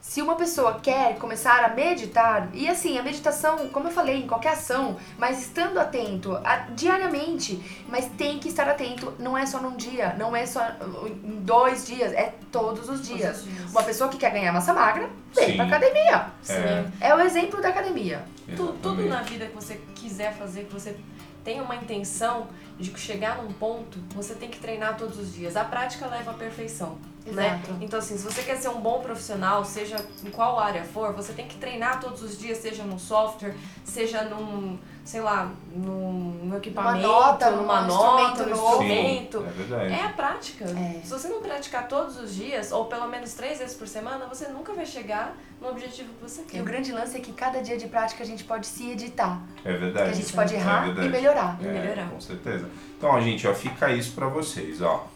Se 0.00 0.22
uma 0.22 0.34
pessoa 0.34 0.80
quer 0.82 1.16
começar 1.18 1.62
a 1.62 1.68
meditar, 1.74 2.48
e 2.54 2.66
assim, 2.68 2.98
a 2.98 3.02
meditação, 3.02 3.68
como 3.68 3.88
eu 3.88 3.92
falei, 3.92 4.16
em 4.22 4.26
qualquer 4.26 4.52
ação, 4.54 4.96
mas 5.18 5.40
estando 5.40 5.78
atento 5.78 6.34
a- 6.42 6.66
diariamente, 6.74 7.60
mas 7.86 8.06
tem 8.16 8.38
que 8.38 8.48
estar 8.48 8.66
atento, 8.66 9.12
não 9.18 9.36
é 9.36 9.44
só 9.44 9.60
num 9.60 9.76
dia, 9.76 10.14
não 10.18 10.34
é 10.34 10.46
só 10.46 10.62
em 11.06 11.40
dois 11.42 11.86
dias, 11.86 12.12
é 12.14 12.32
todos 12.50 12.88
os 12.88 13.06
dias. 13.06 13.20
Todos 13.36 13.38
os 13.40 13.44
dias. 13.56 13.70
Uma 13.70 13.82
pessoa 13.82 14.08
que 14.10 14.16
quer 14.16 14.32
ganhar 14.32 14.52
massa 14.52 14.72
magra, 14.72 15.08
vem 15.34 15.50
Sim. 15.50 15.56
pra 15.56 15.66
academia. 15.66 16.26
Sim. 16.42 16.54
É. 16.54 17.08
É 17.08 17.14
o 17.14 17.20
exemplo 17.20 17.60
da 17.60 17.68
academia. 17.68 18.24
Tu- 18.56 18.72
tudo 18.82 19.04
na 19.06 19.20
vida 19.22 19.46
que 19.46 19.54
você 19.54 19.80
quiser 19.94 20.32
fazer, 20.34 20.64
que 20.64 20.72
você 20.72 20.96
tem 21.44 21.60
uma 21.60 21.76
intenção 21.76 22.48
de 22.80 22.98
chegar 22.98 23.42
num 23.42 23.52
ponto, 23.52 23.98
você 24.14 24.34
tem 24.34 24.48
que 24.48 24.58
treinar 24.58 24.96
todos 24.96 25.18
os 25.18 25.34
dias. 25.34 25.56
A 25.56 25.64
prática 25.64 26.06
leva 26.06 26.30
à 26.30 26.34
perfeição. 26.34 26.98
Né? 27.26 27.60
Exato. 27.62 27.78
Então, 27.82 27.98
assim, 27.98 28.16
se 28.16 28.24
você 28.24 28.42
quer 28.42 28.56
ser 28.56 28.70
um 28.70 28.80
bom 28.80 29.00
profissional, 29.00 29.62
seja 29.62 29.96
em 30.24 30.30
qual 30.30 30.58
área 30.58 30.82
for, 30.82 31.12
você 31.12 31.34
tem 31.34 31.46
que 31.46 31.56
treinar 31.56 32.00
todos 32.00 32.22
os 32.22 32.38
dias, 32.38 32.56
seja 32.58 32.82
num 32.82 32.98
software, 32.98 33.54
seja 33.84 34.22
num, 34.24 34.78
sei 35.04 35.20
lá, 35.20 35.52
num, 35.70 36.50
equipamento, 36.56 37.06
nota, 37.06 37.50
numa 37.50 37.82
num 37.82 37.88
nota, 37.88 38.46
num 38.46 38.52
instrumento. 38.54 39.38
Sim, 39.40 39.46
é 39.46 39.50
verdade. 39.50 39.92
É 39.92 40.02
a 40.06 40.08
prática. 40.08 40.64
É. 40.64 41.00
Se 41.04 41.10
você 41.10 41.28
não 41.28 41.42
praticar 41.42 41.86
todos 41.88 42.18
os 42.18 42.34
dias, 42.34 42.72
ou 42.72 42.86
pelo 42.86 43.06
menos 43.06 43.34
três 43.34 43.58
vezes 43.58 43.76
por 43.76 43.86
semana, 43.86 44.24
você 44.26 44.48
nunca 44.48 44.72
vai 44.72 44.86
chegar 44.86 45.36
no 45.60 45.68
objetivo 45.68 46.08
que 46.14 46.22
você 46.22 46.40
E 46.40 46.44
quer. 46.46 46.62
o 46.62 46.64
grande 46.64 46.90
lance 46.90 47.18
é 47.18 47.20
que 47.20 47.34
cada 47.34 47.60
dia 47.60 47.76
de 47.76 47.86
prática 47.86 48.22
a 48.24 48.26
gente 48.26 48.44
pode 48.44 48.66
se 48.66 48.90
editar. 48.92 49.42
É 49.62 49.72
Que 49.72 49.78
verdade. 49.78 50.10
a 50.10 50.12
gente 50.14 50.32
pode 50.32 50.54
É 50.54 50.58
errar 50.58 50.84
verdade. 50.86 51.06
e 51.06 51.10
melhorar. 51.10 51.58
E 51.60 51.64
melhorar. 51.66 52.08
com 52.08 52.18
certeza. 52.20 52.66
Então, 52.98 53.10
ó, 53.10 53.20
gente, 53.20 53.46
ó, 53.46 53.54
fica 53.54 53.92
isso 53.92 54.12
pra 54.12 54.26
vocês, 54.28 54.80
ó. 54.82 55.06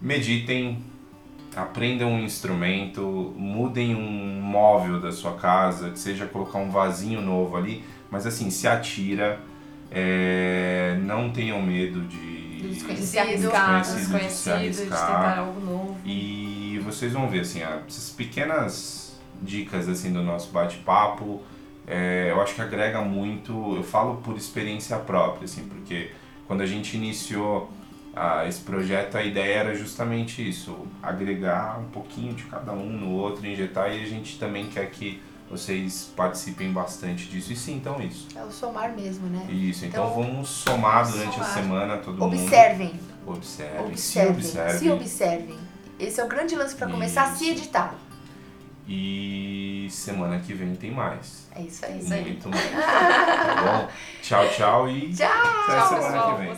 Meditem, 0.00 0.78
aprendam 1.54 2.10
um 2.12 2.20
instrumento, 2.20 3.34
mudem 3.36 3.94
um 3.94 4.40
móvel 4.40 5.00
da 5.00 5.10
sua 5.10 5.32
casa, 5.34 5.90
que 5.90 5.98
seja 5.98 6.26
colocar 6.26 6.58
um 6.58 6.70
vasinho 6.70 7.20
novo 7.20 7.56
ali, 7.56 7.82
mas 8.10 8.26
assim, 8.26 8.50
se 8.50 8.68
atira, 8.68 9.40
é, 9.90 10.98
não 11.02 11.30
tenham 11.30 11.60
medo 11.62 12.00
de 12.02 12.16
Do 12.60 12.68
De 12.68 12.74
desconhecido. 12.74 13.06
se 13.06 13.18
arriscar, 13.18 13.80
Desconhecido, 13.82 14.20
de 14.28 14.30
se 14.30 14.44
de 14.44 14.50
arriscar. 14.92 15.06
tentar 15.06 15.38
algo 15.38 15.60
novo. 15.60 15.96
E 16.04 16.80
vocês 16.84 17.12
vão 17.12 17.28
ver, 17.28 17.40
assim, 17.40 17.62
ó, 17.62 17.78
essas 17.86 18.10
pequenas 18.10 19.18
dicas, 19.42 19.88
assim, 19.88 20.12
do 20.12 20.22
nosso 20.22 20.50
bate-papo, 20.50 21.42
é, 21.86 22.30
eu 22.30 22.40
acho 22.40 22.54
que 22.54 22.60
agrega 22.62 23.00
muito, 23.00 23.76
eu 23.76 23.82
falo 23.82 24.16
por 24.16 24.36
experiência 24.36 24.96
própria, 24.98 25.44
assim, 25.44 25.68
porque 25.68 26.10
quando 26.46 26.60
a 26.62 26.66
gente 26.66 26.96
iniciou 26.96 27.70
ah, 28.14 28.46
esse 28.48 28.60
projeto, 28.60 29.16
a 29.16 29.22
ideia 29.22 29.54
era 29.58 29.74
justamente 29.74 30.46
isso, 30.48 30.76
agregar 31.02 31.78
um 31.78 31.88
pouquinho 31.90 32.34
de 32.34 32.44
cada 32.44 32.72
um 32.72 32.88
no 32.88 33.10
outro, 33.12 33.46
injetar, 33.46 33.92
e 33.94 34.02
a 34.02 34.06
gente 34.06 34.38
também 34.38 34.66
quer 34.66 34.90
que 34.90 35.22
vocês 35.50 36.10
participem 36.16 36.72
bastante 36.72 37.26
disso. 37.26 37.52
E 37.52 37.56
sim, 37.56 37.76
então 37.76 38.00
isso. 38.00 38.26
É 38.34 38.42
o 38.42 38.50
somar 38.50 38.92
mesmo, 38.96 39.28
né? 39.28 39.46
Isso, 39.48 39.84
então, 39.84 40.06
Então, 40.10 40.22
vamos 40.22 40.48
somar 40.48 41.08
durante 41.08 41.28
a 41.28 41.44
somar. 41.44 41.54
semana 41.54 41.96
todo 41.98 42.18
mundo. 42.18 42.34
Observem. 42.42 42.98
Observem, 43.26 43.96
se 43.96 44.18
Observem. 44.18 44.32
observem. 44.34 44.78
Se 44.78 44.90
observem. 44.90 45.58
Esse 46.00 46.20
é 46.20 46.24
o 46.24 46.28
grande 46.28 46.56
lance 46.56 46.74
pra 46.74 46.88
começar 46.88 47.24
a 47.24 47.34
se 47.34 47.48
editar. 47.50 47.94
E 48.88 49.88
semana 49.90 50.38
que 50.38 50.54
vem 50.54 50.74
tem 50.76 50.92
mais. 50.92 51.48
É 51.54 51.62
isso 51.62 51.84
aí. 51.84 51.98
isso 51.98 52.12
aí. 52.14 52.22
Muito 52.22 52.48
mais. 52.48 52.70
Tá 52.70 53.62
bom? 53.62 53.88
Tchau, 54.22 54.48
tchau 54.50 54.88
e 54.88 55.12
Tchau. 55.12 55.28
até 55.28 55.72
Tchau, 55.76 55.88
semana 55.88 56.06
pessoal. 56.12 56.36
que 56.36 56.42
vem. 56.42 56.54